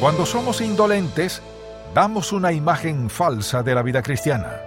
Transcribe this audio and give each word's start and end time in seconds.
Cuando 0.00 0.26
somos 0.26 0.60
indolentes, 0.60 1.42
damos 1.94 2.32
una 2.32 2.52
imagen 2.52 3.08
falsa 3.08 3.62
de 3.62 3.74
la 3.74 3.82
vida 3.82 4.02
cristiana. 4.02 4.60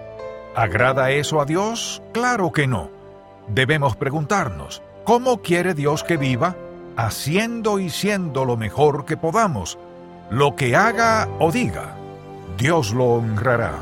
¿Agrada 0.55 1.11
eso 1.11 1.39
a 1.39 1.45
Dios? 1.45 2.01
Claro 2.13 2.51
que 2.51 2.65
no. 2.65 2.89
Debemos 3.47 3.95
preguntarnos, 3.95 4.81
¿cómo 5.03 5.41
quiere 5.43 5.75
Dios 5.75 6.03
que 6.03 6.17
viva? 6.17 6.55
Haciendo 6.97 7.77
y 7.77 7.91
siendo 7.91 8.43
lo 8.43 8.57
mejor 8.57 9.05
que 9.05 9.17
podamos. 9.17 9.77
Lo 10.31 10.55
que 10.55 10.75
haga 10.75 11.29
o 11.39 11.51
diga, 11.51 11.95
Dios 12.57 12.91
lo 12.91 13.05
honrará. 13.05 13.75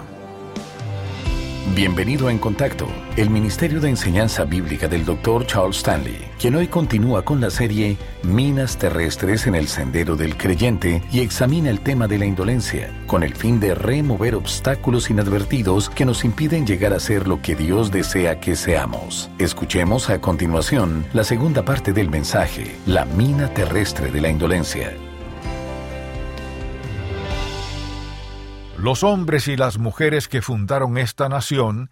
Bienvenido 1.75 2.27
a 2.27 2.31
En 2.31 2.39
Contacto, 2.39 2.87
el 3.17 3.29
Ministerio 3.29 3.79
de 3.79 3.89
Enseñanza 3.89 4.45
Bíblica 4.45 4.87
del 4.87 5.05
Dr. 5.05 5.45
Charles 5.45 5.77
Stanley, 5.77 6.17
quien 6.39 6.55
hoy 6.55 6.67
continúa 6.67 7.23
con 7.23 7.39
la 7.39 7.49
serie 7.49 7.97
Minas 8.23 8.77
Terrestres 8.77 9.45
en 9.47 9.53
el 9.53 9.67
Sendero 9.67 10.15
del 10.15 10.37
Creyente 10.37 11.03
y 11.11 11.19
examina 11.19 11.69
el 11.69 11.81
tema 11.81 12.07
de 12.07 12.17
la 12.17 12.25
indolencia, 12.25 12.91
con 13.05 13.21
el 13.21 13.35
fin 13.35 13.59
de 13.59 13.75
remover 13.75 14.33
obstáculos 14.33 15.09
inadvertidos 15.09 15.89
que 15.89 16.05
nos 16.05 16.23
impiden 16.23 16.65
llegar 16.65 16.93
a 16.93 16.99
ser 16.99 17.27
lo 17.27 17.41
que 17.41 17.55
Dios 17.55 17.91
desea 17.91 18.39
que 18.39 18.55
seamos. 18.55 19.29
Escuchemos 19.37 20.09
a 20.09 20.19
continuación 20.19 21.05
la 21.13 21.23
segunda 21.23 21.63
parte 21.63 21.93
del 21.93 22.09
mensaje, 22.09 22.75
la 22.85 23.05
mina 23.05 23.53
terrestre 23.53 24.09
de 24.09 24.21
la 24.21 24.29
indolencia. 24.29 24.93
Los 28.79 29.03
hombres 29.03 29.47
y 29.47 29.57
las 29.57 29.79
mujeres 29.79 30.27
que 30.27 30.43
fundaron 30.43 30.99
esta 30.99 31.29
nación 31.29 31.89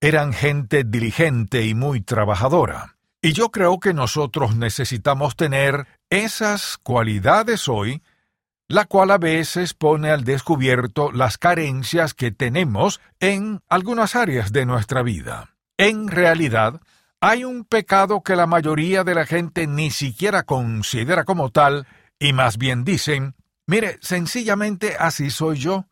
eran 0.00 0.32
gente 0.32 0.84
diligente 0.84 1.66
y 1.66 1.74
muy 1.74 2.00
trabajadora. 2.00 2.96
Y 3.20 3.32
yo 3.32 3.50
creo 3.50 3.80
que 3.80 3.92
nosotros 3.92 4.54
necesitamos 4.54 5.34
tener 5.34 5.88
esas 6.08 6.78
cualidades 6.78 7.68
hoy, 7.68 8.02
la 8.68 8.84
cual 8.84 9.10
a 9.10 9.18
veces 9.18 9.74
pone 9.74 10.10
al 10.10 10.22
descubierto 10.22 11.10
las 11.10 11.36
carencias 11.36 12.14
que 12.14 12.30
tenemos 12.30 13.00
en 13.18 13.60
algunas 13.68 14.14
áreas 14.14 14.52
de 14.52 14.64
nuestra 14.66 15.02
vida. 15.02 15.56
En 15.76 16.06
realidad, 16.06 16.80
hay 17.20 17.44
un 17.44 17.64
pecado 17.64 18.22
que 18.22 18.36
la 18.36 18.46
mayoría 18.46 19.02
de 19.02 19.16
la 19.16 19.26
gente 19.26 19.66
ni 19.66 19.90
siquiera 19.90 20.44
considera 20.44 21.24
como 21.24 21.50
tal, 21.50 21.88
y 22.20 22.32
más 22.32 22.56
bien 22.56 22.84
dicen, 22.84 23.34
mire, 23.66 23.98
sencillamente 24.00 24.94
así 24.96 25.30
soy 25.30 25.58
yo. 25.58 25.89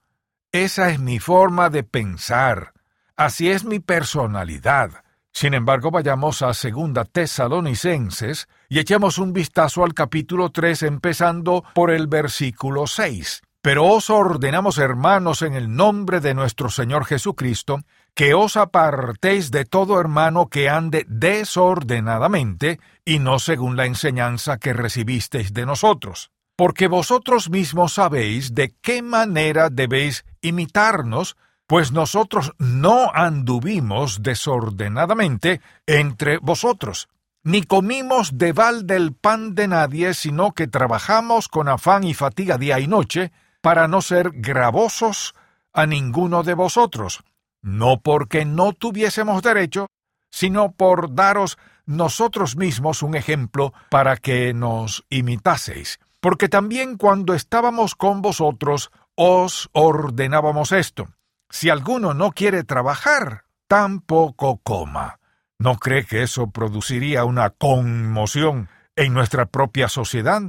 Esa 0.53 0.89
es 0.89 0.99
mi 0.99 1.19
forma 1.19 1.69
de 1.69 1.83
pensar. 1.83 2.73
Así 3.17 3.51
es 3.51 3.67
mi 3.67 3.81
personalidad. 3.81 5.05
Sin 5.31 5.53
embargo, 5.53 5.91
vayamos 5.91 6.41
a 6.41 6.55
Segunda 6.55 7.05
Tesalonicenses 7.05 8.49
y 8.71 8.79
echemos 8.79 9.19
un 9.19 9.35
vistazo 9.35 9.85
al 9.85 9.93
capítulo 9.93 10.49
3 10.49 10.85
empezando 10.85 11.65
por 11.75 11.91
el 11.91 12.07
versículo 12.07 12.87
6. 12.87 13.43
Pero 13.61 13.85
os 13.89 14.09
ordenamos, 14.09 14.79
hermanos, 14.79 15.43
en 15.43 15.53
el 15.53 15.77
nombre 15.77 16.21
de 16.21 16.33
nuestro 16.33 16.71
Señor 16.71 17.05
Jesucristo, 17.05 17.83
que 18.15 18.33
os 18.33 18.57
apartéis 18.57 19.51
de 19.51 19.67
todo 19.67 20.01
hermano 20.01 20.49
que 20.49 20.71
ande 20.71 21.05
desordenadamente 21.09 22.81
y 23.05 23.19
no 23.19 23.39
según 23.39 23.77
la 23.77 23.85
enseñanza 23.85 24.57
que 24.57 24.73
recibisteis 24.73 25.53
de 25.53 25.67
nosotros 25.67 26.31
porque 26.59 26.89
vosotros 26.89 27.51
mismos 27.51 27.93
sabéis 27.93 28.53
de 28.53 28.75
qué 28.83 29.01
manera 29.01 29.71
debéis 29.71 30.25
imitarnos, 30.43 31.37
pues 31.67 31.93
nosotros 31.93 32.53
no 32.59 33.11
anduvimos 33.13 34.23
desordenadamente 34.23 35.61
entre 35.87 36.39
vosotros, 36.39 37.09
ni 37.45 37.63
comimos 37.63 38.39
de 38.39 38.53
balde 38.53 38.97
el 38.97 39.15
pan 39.15 39.55
de 39.55 39.69
nadie, 39.69 40.15
sino 40.15 40.53
que 40.53 40.67
trabajamos 40.67 41.49
con 41.49 41.69
afán 41.69 42.05
y 42.05 42.15
fatiga 42.15 42.59
día 42.59 42.81
y 42.81 42.87
noche, 42.87 43.33
para 43.61 43.89
no 43.89 44.03
ser 44.03 44.31
gravosos 44.35 45.35
a 45.73 45.87
ninguno 45.87 46.43
de 46.43 46.55
vosotros, 46.55 47.23
no 47.61 48.01
porque 48.01 48.45
no 48.45 48.73
tuviésemos 48.73 49.43
derecho, 49.43 49.89
sino 50.31 50.73
por 50.73 51.15
daros 51.15 51.59
nosotros 51.87 52.57
mismos 52.57 53.03
un 53.03 53.15
ejemplo 53.15 53.73
para 53.91 54.17
que 54.17 54.53
nos 54.55 55.05
imitaseis. 55.09 55.99
Porque 56.21 56.49
también 56.49 56.97
cuando 56.97 57.35
estábamos 57.35 57.95
con 57.95 58.23
vosotros 58.23 58.91
os 59.21 59.69
ordenábamos 59.73 60.71
esto. 60.71 61.09
Si 61.51 61.71
alguno 61.71 62.15
no 62.15 62.31
quiere 62.31 62.63
trabajar, 62.63 63.47
tampoco 63.67 64.59
coma. 64.59 65.19
¿No 65.59 65.77
cree 65.77 66.05
que 66.05 66.23
eso 66.23 66.51
produciría 66.51 67.25
una 67.25 67.51
conmoción 67.51 68.69
en 68.95 69.13
nuestra 69.15 69.47
propia 69.47 69.89
sociedad? 69.89 70.43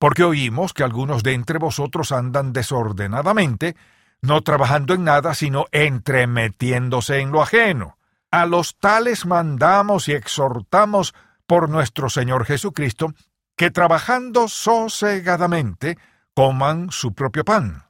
Porque 0.00 0.24
oímos 0.24 0.72
que 0.72 0.82
algunos 0.82 1.22
de 1.22 1.34
entre 1.34 1.60
vosotros 1.60 2.10
andan 2.10 2.52
desordenadamente, 2.52 3.76
no 4.22 4.40
trabajando 4.40 4.94
en 4.94 5.04
nada, 5.04 5.32
sino 5.34 5.66
entremetiéndose 5.70 7.20
en 7.20 7.30
lo 7.30 7.42
ajeno. 7.42 7.96
A 8.32 8.44
los 8.44 8.76
tales 8.76 9.24
mandamos 9.24 10.08
y 10.08 10.14
exhortamos 10.14 11.14
por 11.46 11.68
nuestro 11.68 12.10
Señor 12.10 12.44
Jesucristo 12.44 13.14
que 13.56 13.70
trabajando 13.70 14.48
sosegadamente 14.48 15.96
coman 16.34 16.90
su 16.90 17.14
propio 17.14 17.44
pan. 17.44 17.85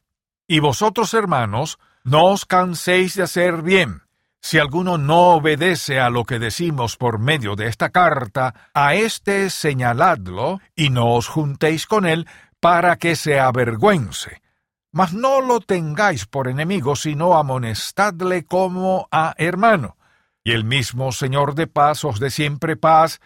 Y 0.46 0.60
vosotros, 0.60 1.12
hermanos, 1.14 1.78
no 2.04 2.26
os 2.26 2.46
canséis 2.46 3.14
de 3.14 3.24
hacer 3.24 3.62
bien. 3.62 4.02
Si 4.40 4.58
alguno 4.58 4.96
no 4.96 5.34
obedece 5.34 5.98
a 5.98 6.08
lo 6.08 6.24
que 6.24 6.38
decimos 6.38 6.96
por 6.96 7.18
medio 7.18 7.56
de 7.56 7.66
esta 7.66 7.90
carta, 7.90 8.70
a 8.72 8.94
éste 8.94 9.50
señaladlo 9.50 10.60
y 10.76 10.90
no 10.90 11.14
os 11.14 11.26
juntéis 11.26 11.86
con 11.86 12.06
él 12.06 12.28
para 12.60 12.96
que 12.96 13.16
se 13.16 13.40
avergüence. 13.40 14.40
Mas 14.92 15.12
no 15.12 15.40
lo 15.40 15.60
tengáis 15.60 16.26
por 16.26 16.46
enemigo, 16.46 16.94
sino 16.94 17.36
amonestadle 17.36 18.44
como 18.44 19.08
a 19.10 19.34
hermano. 19.36 19.96
Y 20.44 20.52
el 20.52 20.62
mismo 20.62 21.10
Señor 21.10 21.56
de 21.56 21.66
paz 21.66 22.04
os 22.04 22.20
dé 22.20 22.30
siempre 22.30 22.76
paz 22.76 23.20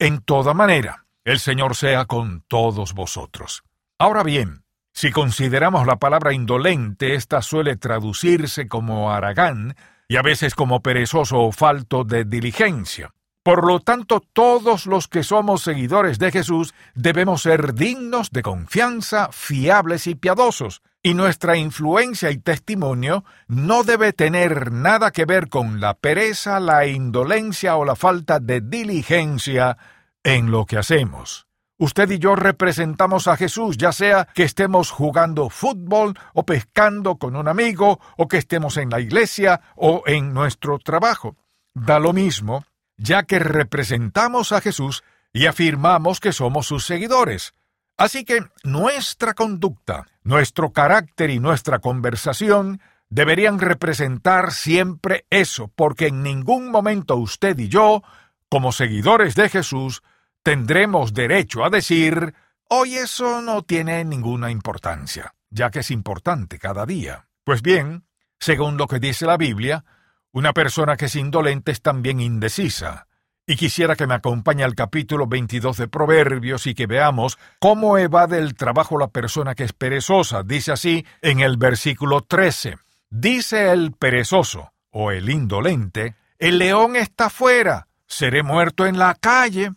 en 0.00 0.22
toda 0.22 0.54
manera. 0.54 1.06
El 1.22 1.38
Señor 1.38 1.76
sea 1.76 2.06
con 2.06 2.42
todos 2.48 2.94
vosotros. 2.94 3.62
Ahora 3.96 4.24
bien, 4.24 4.63
si 4.94 5.10
consideramos 5.10 5.86
la 5.86 5.96
palabra 5.96 6.32
indolente, 6.32 7.14
esta 7.14 7.42
suele 7.42 7.76
traducirse 7.76 8.68
como 8.68 9.12
aragán 9.12 9.74
y 10.06 10.16
a 10.16 10.22
veces 10.22 10.54
como 10.54 10.82
perezoso 10.82 11.40
o 11.40 11.52
falto 11.52 12.04
de 12.04 12.24
diligencia. 12.24 13.12
Por 13.42 13.66
lo 13.66 13.80
tanto, 13.80 14.22
todos 14.32 14.86
los 14.86 15.08
que 15.08 15.22
somos 15.22 15.62
seguidores 15.62 16.18
de 16.18 16.30
Jesús 16.30 16.74
debemos 16.94 17.42
ser 17.42 17.74
dignos 17.74 18.30
de 18.30 18.42
confianza, 18.42 19.28
fiables 19.32 20.06
y 20.06 20.14
piadosos, 20.14 20.80
y 21.02 21.12
nuestra 21.12 21.56
influencia 21.56 22.30
y 22.30 22.38
testimonio 22.38 23.24
no 23.48 23.82
debe 23.82 24.14
tener 24.14 24.72
nada 24.72 25.10
que 25.10 25.26
ver 25.26 25.48
con 25.48 25.80
la 25.80 25.94
pereza, 25.94 26.60
la 26.60 26.86
indolencia 26.86 27.76
o 27.76 27.84
la 27.84 27.96
falta 27.96 28.38
de 28.38 28.62
diligencia 28.62 29.76
en 30.22 30.50
lo 30.50 30.64
que 30.64 30.78
hacemos. 30.78 31.46
Usted 31.84 32.10
y 32.12 32.18
yo 32.18 32.34
representamos 32.34 33.28
a 33.28 33.36
Jesús, 33.36 33.76
ya 33.76 33.92
sea 33.92 34.26
que 34.34 34.44
estemos 34.44 34.90
jugando 34.90 35.50
fútbol 35.50 36.14
o 36.32 36.46
pescando 36.46 37.16
con 37.16 37.36
un 37.36 37.46
amigo, 37.46 38.00
o 38.16 38.26
que 38.26 38.38
estemos 38.38 38.78
en 38.78 38.88
la 38.88 39.00
iglesia 39.00 39.60
o 39.76 40.02
en 40.06 40.32
nuestro 40.32 40.78
trabajo. 40.78 41.36
Da 41.74 41.98
lo 41.98 42.14
mismo, 42.14 42.64
ya 42.96 43.24
que 43.24 43.38
representamos 43.38 44.52
a 44.52 44.62
Jesús 44.62 45.04
y 45.30 45.44
afirmamos 45.44 46.20
que 46.20 46.32
somos 46.32 46.68
sus 46.68 46.86
seguidores. 46.86 47.52
Así 47.98 48.24
que 48.24 48.40
nuestra 48.62 49.34
conducta, 49.34 50.06
nuestro 50.22 50.72
carácter 50.72 51.28
y 51.28 51.38
nuestra 51.38 51.80
conversación 51.80 52.80
deberían 53.10 53.58
representar 53.58 54.52
siempre 54.52 55.26
eso, 55.28 55.70
porque 55.76 56.06
en 56.06 56.22
ningún 56.22 56.70
momento 56.70 57.16
usted 57.16 57.58
y 57.58 57.68
yo, 57.68 58.02
como 58.48 58.72
seguidores 58.72 59.34
de 59.34 59.50
Jesús, 59.50 60.02
tendremos 60.44 61.14
derecho 61.14 61.64
a 61.64 61.70
decir, 61.70 62.34
hoy 62.68 62.94
eso 62.96 63.40
no 63.40 63.62
tiene 63.62 64.04
ninguna 64.04 64.50
importancia, 64.50 65.34
ya 65.50 65.70
que 65.70 65.80
es 65.80 65.90
importante 65.90 66.58
cada 66.58 66.86
día. 66.86 67.26
Pues 67.44 67.62
bien, 67.62 68.04
según 68.38 68.76
lo 68.76 68.86
que 68.86 69.00
dice 69.00 69.26
la 69.26 69.38
Biblia, 69.38 69.84
una 70.32 70.52
persona 70.52 70.96
que 70.96 71.06
es 71.06 71.16
indolente 71.16 71.72
es 71.72 71.80
también 71.80 72.20
indecisa. 72.20 73.06
Y 73.46 73.56
quisiera 73.56 73.96
que 73.96 74.06
me 74.06 74.14
acompañe 74.14 74.64
al 74.64 74.74
capítulo 74.74 75.26
22 75.26 75.78
de 75.78 75.88
Proverbios 75.88 76.66
y 76.66 76.74
que 76.74 76.86
veamos 76.86 77.38
cómo 77.58 77.96
evade 77.98 78.38
el 78.38 78.54
trabajo 78.54 78.98
la 78.98 79.08
persona 79.08 79.54
que 79.54 79.64
es 79.64 79.72
perezosa. 79.72 80.42
Dice 80.42 80.72
así 80.72 81.06
en 81.22 81.40
el 81.40 81.56
versículo 81.56 82.22
13. 82.22 82.78
Dice 83.08 83.70
el 83.70 83.92
perezoso, 83.92 84.72
o 84.90 85.10
el 85.10 85.30
indolente, 85.30 86.16
el 86.38 86.58
león 86.58 86.96
está 86.96 87.30
fuera, 87.30 87.88
seré 88.06 88.42
muerto 88.42 88.86
en 88.86 88.98
la 88.98 89.14
calle. 89.14 89.72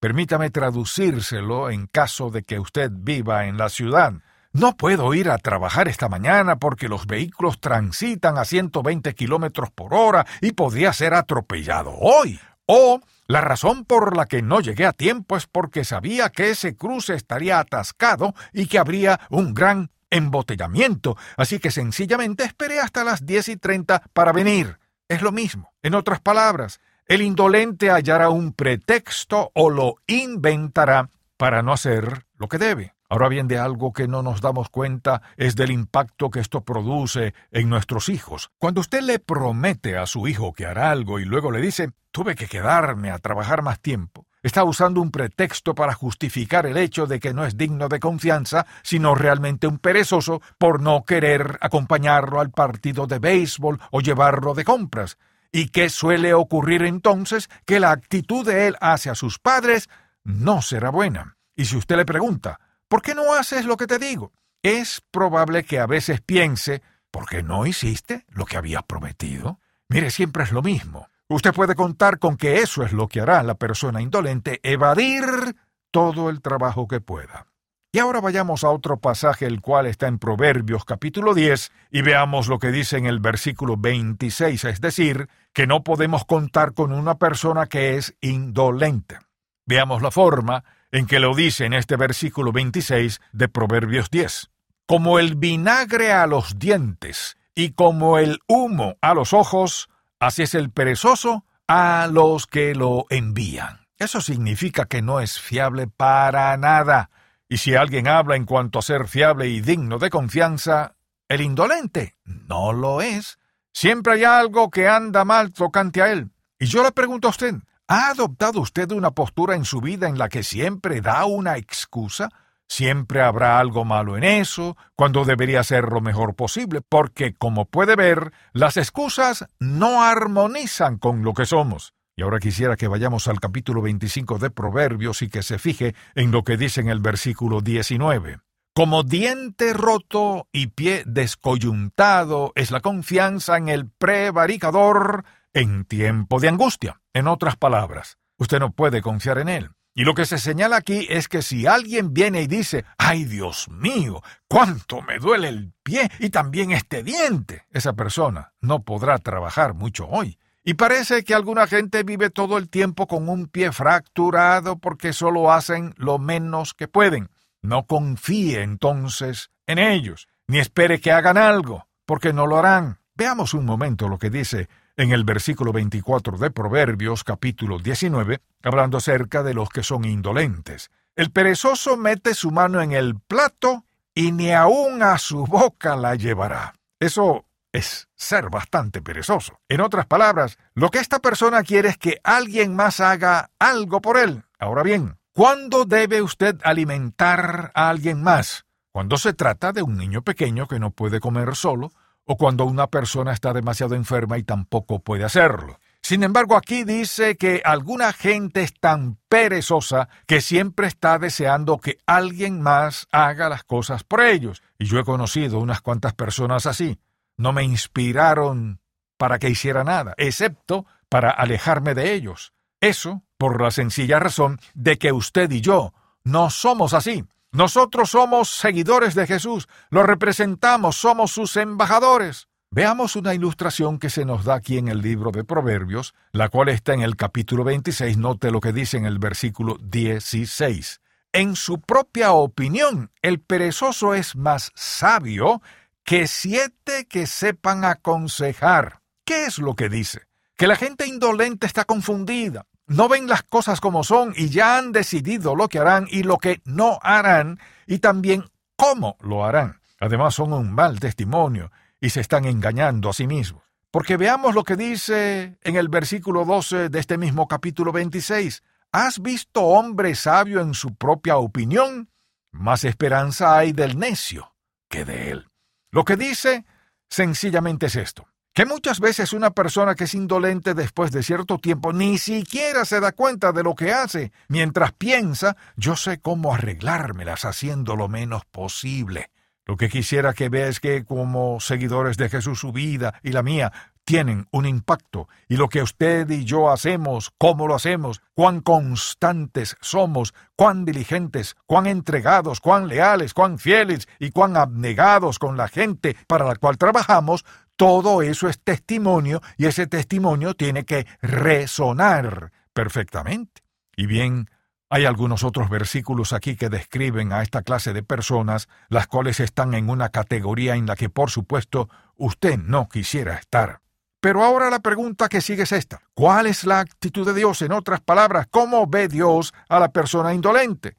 Permítame 0.00 0.48
traducírselo 0.48 1.68
en 1.68 1.86
caso 1.86 2.30
de 2.30 2.42
que 2.42 2.58
usted 2.58 2.90
viva 2.90 3.44
en 3.44 3.58
la 3.58 3.68
ciudad. 3.68 4.14
No 4.50 4.74
puedo 4.74 5.12
ir 5.12 5.28
a 5.28 5.36
trabajar 5.36 5.88
esta 5.88 6.08
mañana 6.08 6.56
porque 6.56 6.88
los 6.88 7.06
vehículos 7.06 7.60
transitan 7.60 8.38
a 8.38 8.46
120 8.46 9.14
kilómetros 9.14 9.70
por 9.70 9.92
hora 9.92 10.26
y 10.40 10.52
podría 10.52 10.94
ser 10.94 11.12
atropellado 11.12 11.92
hoy. 12.00 12.40
O 12.64 13.02
la 13.26 13.42
razón 13.42 13.84
por 13.84 14.16
la 14.16 14.24
que 14.24 14.40
no 14.40 14.60
llegué 14.60 14.86
a 14.86 14.94
tiempo 14.94 15.36
es 15.36 15.46
porque 15.46 15.84
sabía 15.84 16.30
que 16.30 16.48
ese 16.48 16.76
cruce 16.76 17.14
estaría 17.14 17.58
atascado 17.58 18.34
y 18.54 18.68
que 18.68 18.78
habría 18.78 19.20
un 19.28 19.52
gran 19.52 19.90
embotellamiento, 20.08 21.18
así 21.36 21.58
que 21.58 21.70
sencillamente 21.70 22.42
esperé 22.42 22.80
hasta 22.80 23.04
las 23.04 23.26
diez 23.26 23.50
y 23.50 23.58
treinta 23.58 24.02
para 24.14 24.32
venir. 24.32 24.78
Es 25.08 25.20
lo 25.20 25.30
mismo. 25.30 25.74
En 25.82 25.94
otras 25.94 26.20
palabras, 26.20 26.80
el 27.10 27.22
indolente 27.22 27.90
hallará 27.90 28.30
un 28.30 28.52
pretexto 28.52 29.50
o 29.54 29.68
lo 29.68 29.96
inventará 30.06 31.10
para 31.36 31.60
no 31.60 31.72
hacer 31.72 32.26
lo 32.38 32.46
que 32.46 32.56
debe. 32.56 32.94
Ahora 33.08 33.28
bien, 33.28 33.48
de 33.48 33.58
algo 33.58 33.92
que 33.92 34.06
no 34.06 34.22
nos 34.22 34.40
damos 34.40 34.68
cuenta 34.68 35.20
es 35.36 35.56
del 35.56 35.72
impacto 35.72 36.30
que 36.30 36.38
esto 36.38 36.60
produce 36.60 37.34
en 37.50 37.68
nuestros 37.68 38.08
hijos. 38.10 38.52
Cuando 38.58 38.80
usted 38.80 39.02
le 39.02 39.18
promete 39.18 39.96
a 39.96 40.06
su 40.06 40.28
hijo 40.28 40.52
que 40.52 40.66
hará 40.66 40.92
algo 40.92 41.18
y 41.18 41.24
luego 41.24 41.50
le 41.50 41.60
dice, 41.60 41.90
tuve 42.12 42.36
que 42.36 42.46
quedarme 42.46 43.10
a 43.10 43.18
trabajar 43.18 43.62
más 43.62 43.80
tiempo, 43.80 44.28
está 44.44 44.62
usando 44.62 45.00
un 45.00 45.10
pretexto 45.10 45.74
para 45.74 45.94
justificar 45.94 46.64
el 46.64 46.76
hecho 46.76 47.08
de 47.08 47.18
que 47.18 47.34
no 47.34 47.44
es 47.44 47.56
digno 47.56 47.88
de 47.88 47.98
confianza, 47.98 48.66
sino 48.84 49.16
realmente 49.16 49.66
un 49.66 49.80
perezoso 49.80 50.40
por 50.58 50.80
no 50.80 51.02
querer 51.04 51.58
acompañarlo 51.60 52.38
al 52.38 52.52
partido 52.52 53.08
de 53.08 53.18
béisbol 53.18 53.80
o 53.90 54.00
llevarlo 54.00 54.54
de 54.54 54.62
compras. 54.62 55.18
¿Y 55.52 55.68
qué 55.68 55.90
suele 55.90 56.34
ocurrir 56.34 56.82
entonces? 56.82 57.48
Que 57.66 57.80
la 57.80 57.90
actitud 57.90 58.46
de 58.46 58.68
él 58.68 58.76
hacia 58.80 59.14
sus 59.14 59.38
padres 59.38 59.88
no 60.24 60.62
será 60.62 60.90
buena. 60.90 61.36
Y 61.56 61.64
si 61.64 61.76
usted 61.76 61.96
le 61.96 62.04
pregunta, 62.04 62.60
¿Por 62.90 63.02
qué 63.02 63.14
no 63.14 63.34
haces 63.34 63.66
lo 63.66 63.76
que 63.76 63.86
te 63.86 64.00
digo? 64.00 64.32
Es 64.64 65.00
probable 65.12 65.62
que 65.62 65.78
a 65.78 65.86
veces 65.86 66.20
piense, 66.20 66.82
¿por 67.12 67.28
qué 67.28 67.44
no 67.44 67.64
hiciste 67.64 68.26
lo 68.30 68.46
que 68.46 68.56
habías 68.56 68.82
prometido? 68.82 69.60
Mire, 69.88 70.10
siempre 70.10 70.42
es 70.42 70.50
lo 70.50 70.60
mismo. 70.60 71.06
Usted 71.28 71.54
puede 71.54 71.76
contar 71.76 72.18
con 72.18 72.36
que 72.36 72.56
eso 72.56 72.82
es 72.82 72.92
lo 72.92 73.06
que 73.06 73.20
hará 73.20 73.44
la 73.44 73.54
persona 73.54 74.02
indolente, 74.02 74.58
evadir 74.64 75.54
todo 75.92 76.30
el 76.30 76.40
trabajo 76.40 76.88
que 76.88 77.00
pueda. 77.00 77.46
Y 77.92 78.00
ahora 78.00 78.20
vayamos 78.20 78.64
a 78.64 78.70
otro 78.70 78.98
pasaje, 78.98 79.46
el 79.46 79.60
cual 79.60 79.86
está 79.86 80.08
en 80.08 80.18
Proverbios 80.18 80.84
capítulo 80.84 81.32
10, 81.32 81.70
y 81.92 82.02
veamos 82.02 82.48
lo 82.48 82.58
que 82.58 82.72
dice 82.72 82.98
en 82.98 83.06
el 83.06 83.20
versículo 83.20 83.76
26, 83.76 84.64
es 84.64 84.80
decir, 84.80 85.28
que 85.52 85.66
no 85.66 85.82
podemos 85.82 86.24
contar 86.24 86.74
con 86.74 86.92
una 86.92 87.16
persona 87.16 87.66
que 87.66 87.96
es 87.96 88.14
indolente. 88.20 89.18
Veamos 89.66 90.02
la 90.02 90.10
forma 90.10 90.64
en 90.92 91.06
que 91.06 91.20
lo 91.20 91.34
dice 91.34 91.64
en 91.64 91.74
este 91.74 91.96
versículo 91.96 92.52
26 92.52 93.20
de 93.32 93.48
Proverbios 93.48 94.10
10. 94.10 94.50
Como 94.86 95.18
el 95.18 95.36
vinagre 95.36 96.12
a 96.12 96.26
los 96.26 96.58
dientes 96.58 97.36
y 97.54 97.72
como 97.72 98.18
el 98.18 98.40
humo 98.48 98.96
a 99.00 99.14
los 99.14 99.32
ojos, 99.32 99.88
así 100.18 100.42
es 100.42 100.54
el 100.54 100.70
perezoso 100.70 101.44
a 101.68 102.08
los 102.10 102.46
que 102.46 102.74
lo 102.74 103.06
envían. 103.10 103.86
Eso 103.98 104.20
significa 104.20 104.86
que 104.86 105.02
no 105.02 105.20
es 105.20 105.38
fiable 105.38 105.86
para 105.86 106.56
nada. 106.56 107.10
Y 107.48 107.58
si 107.58 107.74
alguien 107.74 108.08
habla 108.08 108.36
en 108.36 108.46
cuanto 108.46 108.78
a 108.78 108.82
ser 108.82 109.06
fiable 109.06 109.48
y 109.48 109.60
digno 109.60 109.98
de 109.98 110.08
confianza, 110.08 110.96
el 111.28 111.42
indolente 111.42 112.16
no 112.24 112.72
lo 112.72 113.02
es. 113.02 113.38
Siempre 113.72 114.14
hay 114.14 114.24
algo 114.24 114.70
que 114.70 114.88
anda 114.88 115.24
mal 115.24 115.52
tocante 115.52 116.02
a 116.02 116.10
él. 116.12 116.30
Y 116.58 116.66
yo 116.66 116.82
le 116.82 116.92
pregunto 116.92 117.28
a 117.28 117.30
usted, 117.30 117.54
¿Ha 117.92 118.10
adoptado 118.10 118.60
usted 118.60 118.92
una 118.92 119.10
postura 119.10 119.56
en 119.56 119.64
su 119.64 119.80
vida 119.80 120.08
en 120.08 120.16
la 120.16 120.28
que 120.28 120.44
siempre 120.44 121.00
da 121.00 121.24
una 121.24 121.56
excusa? 121.56 122.28
Siempre 122.68 123.20
habrá 123.20 123.58
algo 123.58 123.84
malo 123.84 124.16
en 124.16 124.22
eso, 124.22 124.76
cuando 124.94 125.24
debería 125.24 125.64
ser 125.64 125.88
lo 125.90 126.00
mejor 126.00 126.36
posible, 126.36 126.82
porque, 126.88 127.34
como 127.34 127.64
puede 127.64 127.96
ver, 127.96 128.32
las 128.52 128.76
excusas 128.76 129.44
no 129.58 130.04
armonizan 130.04 130.98
con 130.98 131.24
lo 131.24 131.34
que 131.34 131.46
somos. 131.46 131.92
Y 132.14 132.22
ahora 132.22 132.38
quisiera 132.38 132.76
que 132.76 132.86
vayamos 132.86 133.26
al 133.26 133.40
capítulo 133.40 133.82
25 133.82 134.38
de 134.38 134.50
Proverbios 134.50 135.22
y 135.22 135.28
que 135.28 135.42
se 135.42 135.58
fije 135.58 135.96
en 136.14 136.30
lo 136.30 136.44
que 136.44 136.56
dice 136.56 136.80
en 136.82 136.90
el 136.90 137.00
versículo 137.00 137.60
19. 137.60 138.38
Como 138.72 139.02
diente 139.02 139.72
roto 139.72 140.46
y 140.52 140.68
pie 140.68 141.02
descoyuntado 141.04 142.52
es 142.54 142.70
la 142.70 142.80
confianza 142.80 143.56
en 143.56 143.68
el 143.68 143.90
prevaricador 143.90 145.24
en 145.52 145.84
tiempo 145.84 146.38
de 146.38 146.48
angustia. 146.48 147.00
En 147.12 147.26
otras 147.26 147.56
palabras, 147.56 148.18
usted 148.38 148.60
no 148.60 148.70
puede 148.70 149.02
confiar 149.02 149.38
en 149.38 149.48
él. 149.48 149.70
Y 149.92 150.04
lo 150.04 150.14
que 150.14 150.24
se 150.24 150.38
señala 150.38 150.76
aquí 150.76 151.04
es 151.10 151.26
que 151.26 151.42
si 151.42 151.66
alguien 151.66 152.14
viene 152.14 152.42
y 152.42 152.46
dice, 152.46 152.84
¡ay 152.96 153.24
Dios 153.24 153.68
mío! 153.70 154.22
¡Cuánto 154.46 155.02
me 155.02 155.18
duele 155.18 155.48
el 155.48 155.72
pie 155.82 156.08
y 156.20 156.30
también 156.30 156.70
este 156.70 157.02
diente! 157.02 157.64
Esa 157.72 157.94
persona 157.94 158.52
no 158.60 158.84
podrá 158.84 159.18
trabajar 159.18 159.74
mucho 159.74 160.06
hoy. 160.06 160.38
Y 160.62 160.74
parece 160.74 161.24
que 161.24 161.34
alguna 161.34 161.66
gente 161.66 162.04
vive 162.04 162.30
todo 162.30 162.56
el 162.56 162.68
tiempo 162.68 163.08
con 163.08 163.28
un 163.28 163.46
pie 163.46 163.72
fracturado 163.72 164.78
porque 164.78 165.12
solo 165.12 165.50
hacen 165.50 165.92
lo 165.96 166.20
menos 166.20 166.72
que 166.72 166.86
pueden. 166.86 167.30
No 167.62 167.86
confíe 167.86 168.62
entonces 168.62 169.50
en 169.66 169.78
ellos, 169.78 170.28
ni 170.46 170.58
espere 170.58 171.00
que 171.00 171.12
hagan 171.12 171.36
algo, 171.36 171.86
porque 172.06 172.32
no 172.32 172.46
lo 172.46 172.58
harán. 172.58 173.00
Veamos 173.14 173.52
un 173.52 173.66
momento 173.66 174.08
lo 174.08 174.18
que 174.18 174.30
dice 174.30 174.68
en 174.96 175.12
el 175.12 175.24
versículo 175.24 175.72
24 175.72 176.38
de 176.38 176.50
Proverbios 176.50 177.22
capítulo 177.22 177.78
19, 177.78 178.40
hablando 178.62 178.98
acerca 178.98 179.42
de 179.42 179.54
los 179.54 179.68
que 179.68 179.82
son 179.82 180.04
indolentes. 180.04 180.90
El 181.16 181.30
perezoso 181.30 181.96
mete 181.96 182.34
su 182.34 182.50
mano 182.50 182.80
en 182.80 182.92
el 182.92 183.18
plato 183.20 183.84
y 184.14 184.32
ni 184.32 184.52
aun 184.52 185.02
a 185.02 185.18
su 185.18 185.44
boca 185.44 185.96
la 185.96 186.14
llevará. 186.14 186.74
Eso 186.98 187.44
es 187.72 188.08
ser 188.14 188.48
bastante 188.50 189.02
perezoso. 189.02 189.60
En 189.68 189.82
otras 189.82 190.06
palabras, 190.06 190.58
lo 190.74 190.90
que 190.90 190.98
esta 190.98 191.18
persona 191.18 191.62
quiere 191.62 191.90
es 191.90 191.98
que 191.98 192.20
alguien 192.24 192.74
más 192.74 193.00
haga 193.00 193.50
algo 193.58 194.00
por 194.00 194.16
él. 194.16 194.44
Ahora 194.58 194.82
bien, 194.82 195.19
¿cuándo 195.32 195.84
debe 195.84 196.22
usted 196.22 196.56
alimentar 196.62 197.72
a 197.74 197.88
alguien 197.88 198.22
más? 198.22 198.66
Cuando 198.92 199.16
se 199.18 199.32
trata 199.32 199.72
de 199.72 199.82
un 199.82 199.96
niño 199.96 200.22
pequeño 200.22 200.66
que 200.66 200.80
no 200.80 200.90
puede 200.90 201.20
comer 201.20 201.54
solo, 201.54 201.92
o 202.24 202.36
cuando 202.36 202.64
una 202.64 202.86
persona 202.88 203.32
está 203.32 203.52
demasiado 203.52 203.94
enferma 203.94 204.38
y 204.38 204.42
tampoco 204.42 205.00
puede 205.00 205.24
hacerlo. 205.24 205.78
Sin 206.02 206.22
embargo, 206.22 206.56
aquí 206.56 206.84
dice 206.84 207.36
que 207.36 207.60
alguna 207.64 208.12
gente 208.12 208.62
es 208.62 208.72
tan 208.74 209.18
perezosa 209.28 210.08
que 210.26 210.40
siempre 210.40 210.86
está 210.86 211.18
deseando 211.18 211.78
que 211.78 211.98
alguien 212.06 212.62
más 212.62 213.06
haga 213.12 213.48
las 213.48 213.64
cosas 213.64 214.02
por 214.02 214.22
ellos. 214.22 214.62
Y 214.78 214.86
yo 214.86 214.98
he 214.98 215.04
conocido 215.04 215.58
unas 215.58 215.82
cuantas 215.82 216.14
personas 216.14 216.66
así. 216.66 216.98
No 217.36 217.52
me 217.52 217.64
inspiraron 217.64 218.80
para 219.18 219.38
que 219.38 219.50
hiciera 219.50 219.84
nada, 219.84 220.14
excepto 220.16 220.86
para 221.08 221.30
alejarme 221.30 221.94
de 221.94 222.14
ellos. 222.14 222.54
Eso 222.80 223.22
por 223.40 223.62
la 223.62 223.70
sencilla 223.70 224.18
razón 224.18 224.60
de 224.74 224.98
que 224.98 225.12
usted 225.12 225.50
y 225.50 225.62
yo 225.62 225.94
no 226.24 226.50
somos 226.50 226.92
así. 226.92 227.24
Nosotros 227.52 228.10
somos 228.10 228.50
seguidores 228.50 229.14
de 229.14 229.26
Jesús, 229.26 229.66
lo 229.88 230.02
representamos, 230.02 230.96
somos 230.96 231.30
sus 231.30 231.56
embajadores. 231.56 232.48
Veamos 232.70 233.16
una 233.16 233.32
ilustración 233.32 233.98
que 233.98 234.10
se 234.10 234.26
nos 234.26 234.44
da 234.44 234.56
aquí 234.56 234.76
en 234.76 234.88
el 234.88 235.00
libro 235.00 235.30
de 235.30 235.42
Proverbios, 235.42 236.14
la 236.32 236.50
cual 236.50 236.68
está 236.68 236.92
en 236.92 237.00
el 237.00 237.16
capítulo 237.16 237.64
26, 237.64 238.18
note 238.18 238.50
lo 238.50 238.60
que 238.60 238.74
dice 238.74 238.98
en 238.98 239.06
el 239.06 239.18
versículo 239.18 239.78
16. 239.80 241.00
En 241.32 241.56
su 241.56 241.80
propia 241.80 242.32
opinión, 242.32 243.10
el 243.22 243.40
perezoso 243.40 244.14
es 244.14 244.36
más 244.36 244.70
sabio 244.74 245.62
que 246.04 246.26
siete 246.26 247.06
que 247.08 247.26
sepan 247.26 247.86
aconsejar. 247.86 249.00
¿Qué 249.24 249.46
es 249.46 249.58
lo 249.58 249.74
que 249.74 249.88
dice? 249.88 250.26
Que 250.58 250.66
la 250.66 250.76
gente 250.76 251.06
indolente 251.06 251.66
está 251.66 251.86
confundida, 251.86 252.66
no 252.90 253.08
ven 253.08 253.28
las 253.28 253.44
cosas 253.44 253.80
como 253.80 254.02
son 254.02 254.34
y 254.36 254.48
ya 254.48 254.76
han 254.76 254.90
decidido 254.90 255.54
lo 255.54 255.68
que 255.68 255.78
harán 255.78 256.08
y 256.10 256.24
lo 256.24 256.38
que 256.38 256.60
no 256.64 256.98
harán 257.02 257.60
y 257.86 258.00
también 258.00 258.44
cómo 258.74 259.16
lo 259.20 259.44
harán. 259.44 259.80
Además 260.00 260.34
son 260.34 260.52
un 260.52 260.72
mal 260.72 260.98
testimonio 260.98 261.70
y 262.00 262.10
se 262.10 262.20
están 262.20 262.46
engañando 262.46 263.08
a 263.08 263.12
sí 263.12 263.28
mismos. 263.28 263.62
Porque 263.92 264.16
veamos 264.16 264.56
lo 264.56 264.64
que 264.64 264.74
dice 264.74 265.56
en 265.62 265.76
el 265.76 265.88
versículo 265.88 266.44
12 266.44 266.88
de 266.88 266.98
este 266.98 267.16
mismo 267.16 267.46
capítulo 267.46 267.92
26. 267.92 268.64
¿Has 268.90 269.22
visto 269.22 269.62
hombre 269.62 270.16
sabio 270.16 270.60
en 270.60 270.74
su 270.74 270.96
propia 270.96 271.36
opinión? 271.36 272.10
Más 272.50 272.82
esperanza 272.82 273.56
hay 273.56 273.72
del 273.72 274.00
necio 274.00 274.56
que 274.88 275.04
de 275.04 275.30
él. 275.30 275.48
Lo 275.92 276.04
que 276.04 276.16
dice 276.16 276.64
sencillamente 277.08 277.86
es 277.86 277.94
esto 277.94 278.26
que 278.52 278.66
muchas 278.66 279.00
veces 279.00 279.32
una 279.32 279.50
persona 279.50 279.94
que 279.94 280.04
es 280.04 280.14
indolente 280.14 280.74
después 280.74 281.12
de 281.12 281.22
cierto 281.22 281.58
tiempo 281.58 281.92
ni 281.92 282.18
siquiera 282.18 282.84
se 282.84 283.00
da 283.00 283.12
cuenta 283.12 283.52
de 283.52 283.62
lo 283.62 283.74
que 283.74 283.92
hace, 283.92 284.32
mientras 284.48 284.92
piensa, 284.92 285.56
yo 285.76 285.96
sé 285.96 286.20
cómo 286.20 286.54
arreglármelas 286.54 287.44
haciendo 287.44 287.96
lo 287.96 288.08
menos 288.08 288.44
posible. 288.46 289.30
Lo 289.66 289.76
que 289.76 289.88
quisiera 289.88 290.32
que 290.32 290.48
vea 290.48 290.66
es 290.66 290.80
que 290.80 291.04
como 291.04 291.60
seguidores 291.60 292.16
de 292.16 292.28
Jesús 292.28 292.58
su 292.58 292.72
vida 292.72 293.14
y 293.22 293.30
la 293.30 293.44
mía 293.44 293.72
tienen 294.04 294.48
un 294.50 294.66
impacto 294.66 295.28
y 295.48 295.56
lo 295.56 295.68
que 295.68 295.82
usted 295.82 296.28
y 296.28 296.44
yo 296.44 296.70
hacemos, 296.70 297.30
cómo 297.38 297.68
lo 297.68 297.76
hacemos, 297.76 298.20
cuán 298.34 298.62
constantes 298.62 299.76
somos, 299.80 300.34
cuán 300.56 300.84
diligentes, 300.84 301.54
cuán 301.66 301.86
entregados, 301.86 302.58
cuán 302.60 302.88
leales, 302.88 303.32
cuán 303.32 303.60
fieles 303.60 304.08
y 304.18 304.30
cuán 304.30 304.56
abnegados 304.56 305.38
con 305.38 305.56
la 305.56 305.68
gente 305.68 306.16
para 306.26 306.44
la 306.44 306.56
cual 306.56 306.76
trabajamos, 306.76 307.44
todo 307.80 308.20
eso 308.20 308.46
es 308.46 308.60
testimonio 308.60 309.40
y 309.56 309.64
ese 309.64 309.86
testimonio 309.86 310.52
tiene 310.52 310.84
que 310.84 311.06
resonar 311.22 312.52
perfectamente. 312.74 313.62
Y 313.96 314.04
bien, 314.04 314.50
Hay 314.92 315.04
algunos 315.04 315.44
otros 315.44 315.70
versículos 315.70 316.32
aquí 316.32 316.56
que 316.56 316.68
describen 316.68 317.32
a 317.32 317.42
esta 317.42 317.62
clase 317.62 317.92
de 317.92 318.02
personas, 318.02 318.68
las 318.88 319.06
cuales 319.06 319.38
están 319.38 319.74
en 319.74 319.88
una 319.88 320.08
categoría 320.08 320.74
en 320.74 320.86
la 320.86 320.96
que 320.96 321.08
por 321.08 321.30
supuesto 321.30 321.88
usted 322.16 322.58
no 322.58 322.88
quisiera 322.88 323.36
estar. 323.36 323.82
Pero 324.20 324.42
ahora 324.42 324.68
la 324.68 324.80
pregunta 324.80 325.28
que 325.28 325.40
sigue 325.40 325.62
es 325.62 325.70
esta. 325.70 326.02
¿Cuál 326.12 326.46
es 326.46 326.64
la 326.64 326.80
actitud 326.80 327.24
de 327.24 327.34
Dios? 327.34 327.62
En 327.62 327.70
otras 327.70 328.00
palabras, 328.00 328.48
¿cómo 328.50 328.88
ve 328.88 329.06
Dios 329.06 329.54
a 329.68 329.78
la 329.78 329.92
persona 329.92 330.34
indolente? 330.34 330.96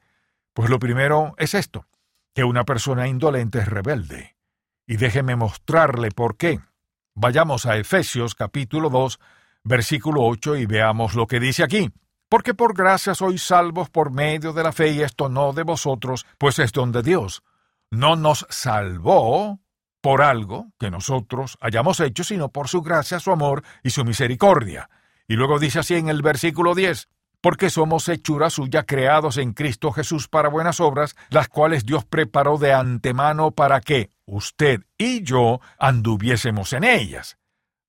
Pues 0.54 0.70
lo 0.70 0.78
primero 0.78 1.34
es 1.36 1.52
esto, 1.52 1.84
que 2.34 2.44
una 2.44 2.64
persona 2.64 3.06
indolente 3.08 3.58
es 3.58 3.68
rebelde. 3.68 4.36
Y 4.86 4.96
déjeme 4.96 5.36
mostrarle 5.36 6.10
por 6.10 6.38
qué. 6.38 6.60
Vayamos 7.14 7.66
a 7.66 7.76
Efesios 7.76 8.34
capítulo 8.34 8.88
2, 8.88 9.20
versículo 9.64 10.22
8 10.22 10.56
y 10.56 10.66
veamos 10.66 11.14
lo 11.14 11.26
que 11.26 11.40
dice 11.40 11.62
aquí. 11.62 11.90
Porque 12.30 12.54
por 12.54 12.74
gracia 12.74 13.14
sois 13.14 13.42
salvos 13.42 13.90
por 13.90 14.10
medio 14.10 14.54
de 14.54 14.62
la 14.62 14.72
fe 14.72 14.92
y 14.92 15.02
esto 15.02 15.28
no 15.28 15.52
de 15.52 15.62
vosotros, 15.62 16.24
pues 16.38 16.58
es 16.58 16.72
don 16.72 16.90
de 16.90 17.02
Dios. 17.02 17.42
No 17.90 18.16
nos 18.16 18.46
salvó 18.48 19.60
por 20.00 20.22
algo 20.22 20.72
que 20.80 20.90
nosotros 20.90 21.58
hayamos 21.60 22.00
hecho, 22.00 22.24
sino 22.24 22.48
por 22.48 22.68
su 22.68 22.80
gracia, 22.80 23.20
su 23.20 23.30
amor 23.30 23.62
y 23.82 23.90
su 23.90 24.06
misericordia. 24.06 24.88
Y 25.28 25.34
luego 25.34 25.58
dice 25.58 25.80
así 25.80 25.94
en 25.96 26.08
el 26.08 26.22
versículo 26.22 26.74
10, 26.74 27.08
porque 27.42 27.68
somos 27.68 28.08
hechura 28.08 28.48
suya 28.48 28.84
creados 28.84 29.36
en 29.36 29.52
Cristo 29.52 29.92
Jesús 29.92 30.28
para 30.28 30.48
buenas 30.48 30.80
obras, 30.80 31.16
las 31.28 31.48
cuales 31.48 31.84
Dios 31.84 32.06
preparó 32.06 32.56
de 32.56 32.72
antemano 32.72 33.50
para 33.50 33.80
que 33.80 34.10
usted 34.24 34.80
y 34.96 35.22
yo 35.22 35.60
anduviésemos 35.78 36.72
en 36.72 36.84
ellas. 36.84 37.36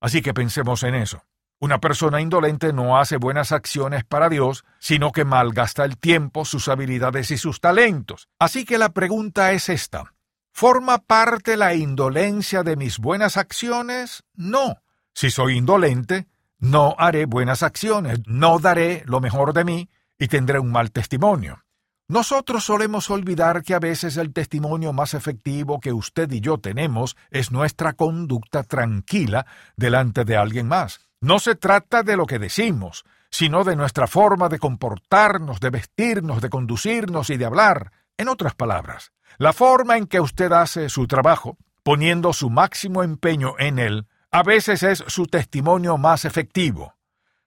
Así 0.00 0.20
que 0.20 0.34
pensemos 0.34 0.82
en 0.82 0.96
eso. 0.96 1.22
Una 1.60 1.80
persona 1.80 2.20
indolente 2.20 2.72
no 2.72 2.98
hace 2.98 3.16
buenas 3.16 3.52
acciones 3.52 4.04
para 4.04 4.28
Dios, 4.28 4.64
sino 4.80 5.12
que 5.12 5.24
malgasta 5.24 5.84
el 5.84 5.96
tiempo, 5.96 6.44
sus 6.44 6.68
habilidades 6.68 7.30
y 7.30 7.38
sus 7.38 7.60
talentos. 7.60 8.28
Así 8.38 8.64
que 8.64 8.76
la 8.76 8.90
pregunta 8.90 9.52
es 9.52 9.68
esta. 9.68 10.12
¿Forma 10.52 10.98
parte 10.98 11.56
la 11.56 11.74
indolencia 11.74 12.64
de 12.64 12.76
mis 12.76 12.98
buenas 12.98 13.36
acciones? 13.36 14.24
No. 14.34 14.82
Si 15.14 15.30
soy 15.30 15.56
indolente, 15.56 16.26
no 16.64 16.94
haré 16.98 17.26
buenas 17.26 17.62
acciones, 17.62 18.20
no 18.26 18.58
daré 18.58 19.02
lo 19.06 19.20
mejor 19.20 19.52
de 19.52 19.64
mí 19.64 19.90
y 20.18 20.28
tendré 20.28 20.58
un 20.58 20.72
mal 20.72 20.92
testimonio. 20.92 21.62
Nosotros 22.08 22.64
solemos 22.64 23.10
olvidar 23.10 23.62
que 23.62 23.74
a 23.74 23.78
veces 23.78 24.16
el 24.16 24.32
testimonio 24.32 24.92
más 24.92 25.12
efectivo 25.14 25.78
que 25.78 25.92
usted 25.92 26.30
y 26.32 26.40
yo 26.40 26.58
tenemos 26.58 27.16
es 27.30 27.52
nuestra 27.52 27.92
conducta 27.92 28.62
tranquila 28.62 29.46
delante 29.76 30.24
de 30.24 30.36
alguien 30.36 30.66
más. 30.66 31.00
No 31.20 31.38
se 31.38 31.54
trata 31.54 32.02
de 32.02 32.16
lo 32.16 32.26
que 32.26 32.38
decimos, 32.38 33.04
sino 33.30 33.64
de 33.64 33.76
nuestra 33.76 34.06
forma 34.06 34.48
de 34.48 34.58
comportarnos, 34.58 35.60
de 35.60 35.70
vestirnos, 35.70 36.40
de 36.40 36.48
conducirnos 36.50 37.28
y 37.28 37.36
de 37.36 37.44
hablar. 37.44 37.92
En 38.16 38.28
otras 38.28 38.54
palabras, 38.54 39.12
la 39.36 39.52
forma 39.52 39.98
en 39.98 40.06
que 40.06 40.20
usted 40.20 40.52
hace 40.52 40.88
su 40.88 41.06
trabajo, 41.06 41.58
poniendo 41.82 42.32
su 42.32 42.48
máximo 42.48 43.02
empeño 43.02 43.54
en 43.58 43.78
él, 43.78 44.06
a 44.34 44.42
veces 44.42 44.82
es 44.82 45.04
su 45.06 45.26
testimonio 45.26 45.96
más 45.96 46.24
efectivo. 46.24 46.96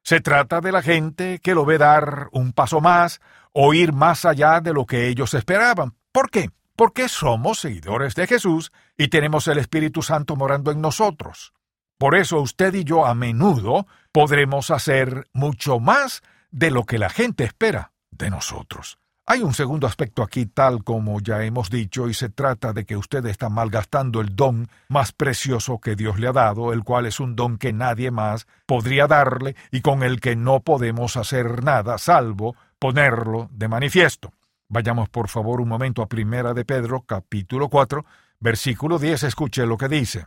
Se 0.04 0.22
trata 0.22 0.62
de 0.62 0.72
la 0.72 0.82
gente 0.82 1.40
que 1.40 1.54
lo 1.54 1.66
ve 1.66 1.78
dar 1.78 2.30
un 2.32 2.54
paso 2.54 2.80
más 2.80 3.20
o 3.52 3.74
ir 3.74 3.92
más 3.92 4.24
allá 4.24 4.62
de 4.62 4.72
lo 4.72 4.86
que 4.86 5.10
ellos 5.10 5.34
esperaban. 5.34 5.96
¿Por 6.14 6.32
qué? 6.32 6.50
Porque 6.78 7.10
somos 7.10 7.60
seguidores 7.60 8.16
de 8.16 8.26
Jesús 8.26 8.72
y 8.98 9.10
tenemos 9.10 9.50
el 9.50 9.58
Espíritu 9.58 10.02
Santo 10.02 10.38
morando 10.38 10.72
en 10.72 10.80
nosotros. 10.80 11.52
Por 11.98 12.16
eso 12.16 12.40
usted 12.40 12.74
y 12.74 12.86
yo 12.86 13.06
a 13.06 13.14
menudo 13.14 13.86
podremos 14.14 14.72
hacer 14.72 15.28
mucho 15.34 15.82
más 15.82 16.22
de 16.52 16.72
lo 16.72 16.86
que 16.86 17.00
la 17.00 17.10
gente 17.10 17.44
espera 17.44 17.92
de 18.12 18.30
nosotros. 18.30 18.98
Hay 19.30 19.42
un 19.42 19.54
segundo 19.54 19.88
aspecto 19.88 20.24
aquí 20.24 20.46
tal 20.46 20.86
como 20.86 21.20
ya 21.20 21.44
hemos 21.44 21.70
dicho 21.70 22.08
y 22.08 22.14
se 22.14 22.30
trata 22.30 22.72
de 22.72 22.86
que 22.86 22.96
usted 22.96 23.26
está 23.26 23.50
malgastando 23.50 24.22
el 24.22 24.34
don 24.38 24.70
más 24.88 25.12
precioso 25.12 25.80
que 25.80 25.98
Dios 25.98 26.18
le 26.18 26.30
ha 26.30 26.32
dado, 26.32 26.72
el 26.72 26.86
cual 26.86 27.08
es 27.08 27.20
un 27.20 27.36
don 27.36 27.58
que 27.58 27.74
nadie 27.74 28.10
más 28.10 28.48
podría 28.66 29.06
darle 29.06 29.58
y 29.70 29.82
con 29.82 30.02
el 30.02 30.22
que 30.22 30.38
no 30.38 30.62
podemos 30.62 31.18
hacer 31.18 31.62
nada 31.62 31.98
salvo 31.98 32.56
ponerlo 32.80 33.50
de 33.52 33.68
manifiesto. 33.68 34.32
Vayamos 34.70 35.10
por 35.10 35.28
favor 35.28 35.60
un 35.60 35.68
momento 35.68 36.02
a 36.02 36.08
Primera 36.08 36.54
de 36.54 36.64
Pedro 36.64 37.02
capítulo 37.02 37.68
4 37.68 38.06
versículo 38.40 38.98
10 38.98 39.24
escuche 39.24 39.66
lo 39.66 39.78
que 39.78 39.90
dice. 39.90 40.26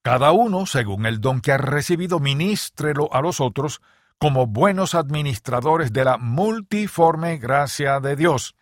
Cada 0.00 0.32
uno, 0.32 0.64
según 0.64 1.04
el 1.04 1.20
don 1.20 1.42
que 1.42 1.52
ha 1.52 1.58
recibido, 1.58 2.18
ministrelo 2.18 3.12
a 3.12 3.20
los 3.20 3.42
otros 3.42 3.82
como 4.18 4.46
buenos 4.46 4.94
administradores 4.94 5.92
de 5.92 6.04
la 6.04 6.18
multiforme 6.18 7.38
gracia 7.38 8.00
de 8.00 8.16
Dios. 8.16 8.54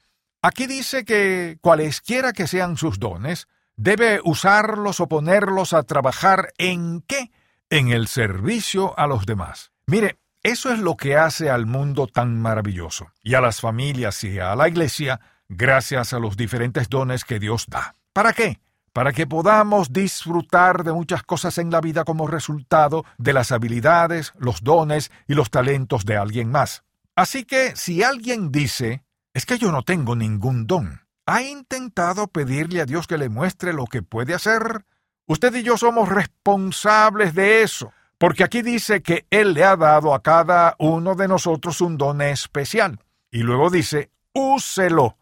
Aquí 0.42 0.66
dice 0.66 1.04
que 1.04 1.58
cualesquiera 1.60 2.32
que 2.32 2.46
sean 2.46 2.76
sus 2.76 2.98
dones, 2.98 3.48
debe 3.76 4.20
usarlos 4.24 5.00
o 5.00 5.08
ponerlos 5.08 5.72
a 5.72 5.82
trabajar 5.82 6.52
en 6.58 7.02
qué? 7.02 7.30
En 7.70 7.88
el 7.88 8.06
servicio 8.06 8.98
a 8.98 9.06
los 9.06 9.26
demás. 9.26 9.72
Mire, 9.86 10.18
eso 10.42 10.72
es 10.72 10.78
lo 10.78 10.96
que 10.96 11.16
hace 11.16 11.50
al 11.50 11.66
mundo 11.66 12.06
tan 12.06 12.40
maravilloso, 12.40 13.10
y 13.22 13.34
a 13.34 13.40
las 13.40 13.60
familias 13.60 14.22
y 14.22 14.38
a 14.38 14.54
la 14.54 14.68
iglesia, 14.68 15.20
gracias 15.48 16.12
a 16.12 16.20
los 16.20 16.36
diferentes 16.36 16.88
dones 16.88 17.24
que 17.24 17.40
Dios 17.40 17.66
da. 17.68 17.94
¿Para 18.12 18.32
qué? 18.32 18.60
Para 18.96 19.12
que 19.12 19.26
podamos 19.26 19.92
disfrutar 19.92 20.82
de 20.82 20.90
muchas 20.90 21.22
cosas 21.22 21.58
en 21.58 21.70
la 21.70 21.82
vida 21.82 22.04
como 22.04 22.26
resultado 22.26 23.04
de 23.18 23.34
las 23.34 23.52
habilidades, 23.52 24.32
los 24.38 24.62
dones 24.62 25.12
y 25.28 25.34
los 25.34 25.50
talentos 25.50 26.06
de 26.06 26.16
alguien 26.16 26.50
más. 26.50 26.82
Así 27.14 27.44
que 27.44 27.76
si 27.76 28.02
alguien 28.02 28.50
dice, 28.50 29.04
es 29.34 29.44
que 29.44 29.58
yo 29.58 29.70
no 29.70 29.82
tengo 29.82 30.16
ningún 30.16 30.66
don, 30.66 31.02
¿ha 31.26 31.42
intentado 31.42 32.28
pedirle 32.28 32.80
a 32.80 32.86
Dios 32.86 33.06
que 33.06 33.18
le 33.18 33.28
muestre 33.28 33.74
lo 33.74 33.84
que 33.84 34.00
puede 34.00 34.32
hacer? 34.32 34.86
Usted 35.26 35.54
y 35.56 35.62
yo 35.62 35.76
somos 35.76 36.08
responsables 36.08 37.34
de 37.34 37.64
eso, 37.64 37.92
porque 38.16 38.44
aquí 38.44 38.62
dice 38.62 39.02
que 39.02 39.26
Él 39.28 39.52
le 39.52 39.64
ha 39.64 39.76
dado 39.76 40.14
a 40.14 40.22
cada 40.22 40.74
uno 40.78 41.14
de 41.16 41.28
nosotros 41.28 41.82
un 41.82 41.98
don 41.98 42.22
especial. 42.22 42.98
Y 43.30 43.40
luego 43.40 43.68
dice, 43.68 44.10
úselo 44.32 45.18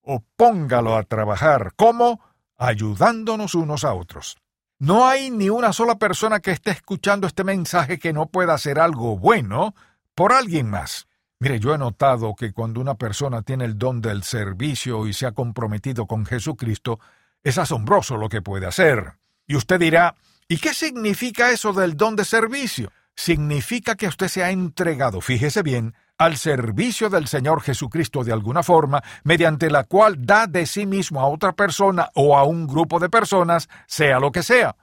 o 0.00 0.24
póngalo 0.34 0.96
a 0.96 1.02
trabajar. 1.02 1.74
¿Cómo? 1.76 2.22
Ayudándonos 2.58 3.54
unos 3.54 3.84
a 3.84 3.94
otros. 3.94 4.36
No 4.80 5.08
hay 5.08 5.30
ni 5.30 5.48
una 5.48 5.72
sola 5.72 5.96
persona 5.96 6.40
que 6.40 6.50
esté 6.50 6.72
escuchando 6.72 7.26
este 7.26 7.42
mensaje 7.42 7.98
que 7.98 8.12
no 8.12 8.26
pueda 8.26 8.54
hacer 8.54 8.78
algo 8.78 9.18
bueno 9.18 9.74
por 10.14 10.32
alguien 10.32 10.68
más. 10.68 11.06
Mire, 11.40 11.60
yo 11.60 11.74
he 11.74 11.78
notado 11.78 12.34
que 12.34 12.52
cuando 12.52 12.80
una 12.80 12.96
persona 12.96 13.42
tiene 13.42 13.64
el 13.64 13.78
don 13.78 14.00
del 14.00 14.24
servicio 14.24 15.06
y 15.06 15.12
se 15.12 15.26
ha 15.26 15.32
comprometido 15.32 16.06
con 16.06 16.26
Jesucristo, 16.26 16.98
es 17.44 17.58
asombroso 17.58 18.16
lo 18.16 18.28
que 18.28 18.42
puede 18.42 18.66
hacer. 18.66 19.14
Y 19.46 19.56
usted 19.56 19.78
dirá, 19.78 20.16
¿y 20.48 20.58
qué 20.58 20.74
significa 20.74 21.50
eso 21.50 21.72
del 21.72 21.96
don 21.96 22.16
de 22.16 22.24
servicio? 22.24 22.92
Significa 23.14 23.94
que 23.94 24.08
usted 24.08 24.28
se 24.28 24.44
ha 24.44 24.50
entregado, 24.50 25.20
fíjese 25.20 25.62
bien, 25.62 25.94
al 26.18 26.36
servicio 26.36 27.08
del 27.08 27.28
Señor 27.28 27.62
Jesucristo 27.62 28.24
de 28.24 28.32
alguna 28.32 28.62
forma, 28.62 29.02
mediante 29.24 29.70
la 29.70 29.84
cual 29.84 30.16
da 30.26 30.46
de 30.46 30.66
sí 30.66 30.84
mismo 30.84 31.20
a 31.20 31.28
otra 31.28 31.52
persona 31.52 32.10
o 32.14 32.36
a 32.36 32.42
un 32.42 32.66
grupo 32.66 32.98
de 32.98 33.08
personas, 33.08 33.68
sea 33.86 34.18
lo 34.18 34.32
que 34.32 34.42
sea. 34.42 34.76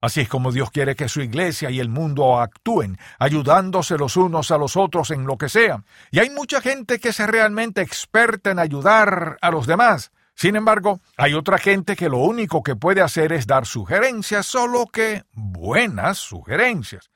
Así 0.00 0.22
es 0.22 0.28
como 0.28 0.50
Dios 0.50 0.72
quiere 0.72 0.96
que 0.96 1.08
su 1.08 1.20
iglesia 1.20 1.70
y 1.70 1.78
el 1.78 1.88
mundo 1.88 2.40
actúen, 2.40 2.98
ayudándose 3.20 3.96
los 3.96 4.16
unos 4.16 4.50
a 4.50 4.58
los 4.58 4.76
otros 4.76 5.12
en 5.12 5.26
lo 5.26 5.38
que 5.38 5.48
sea. 5.48 5.84
Y 6.10 6.18
hay 6.18 6.28
mucha 6.28 6.60
gente 6.60 6.98
que 6.98 7.10
es 7.10 7.18
realmente 7.20 7.82
experta 7.82 8.50
en 8.50 8.58
ayudar 8.58 9.38
a 9.40 9.50
los 9.52 9.68
demás. 9.68 10.10
Sin 10.34 10.56
embargo, 10.56 11.00
hay 11.16 11.34
otra 11.34 11.56
gente 11.58 11.94
que 11.94 12.08
lo 12.08 12.18
único 12.18 12.64
que 12.64 12.74
puede 12.74 13.00
hacer 13.00 13.32
es 13.32 13.46
dar 13.46 13.64
sugerencias, 13.64 14.44
solo 14.44 14.86
que 14.86 15.22
buenas 15.32 16.18
sugerencias. 16.18 17.10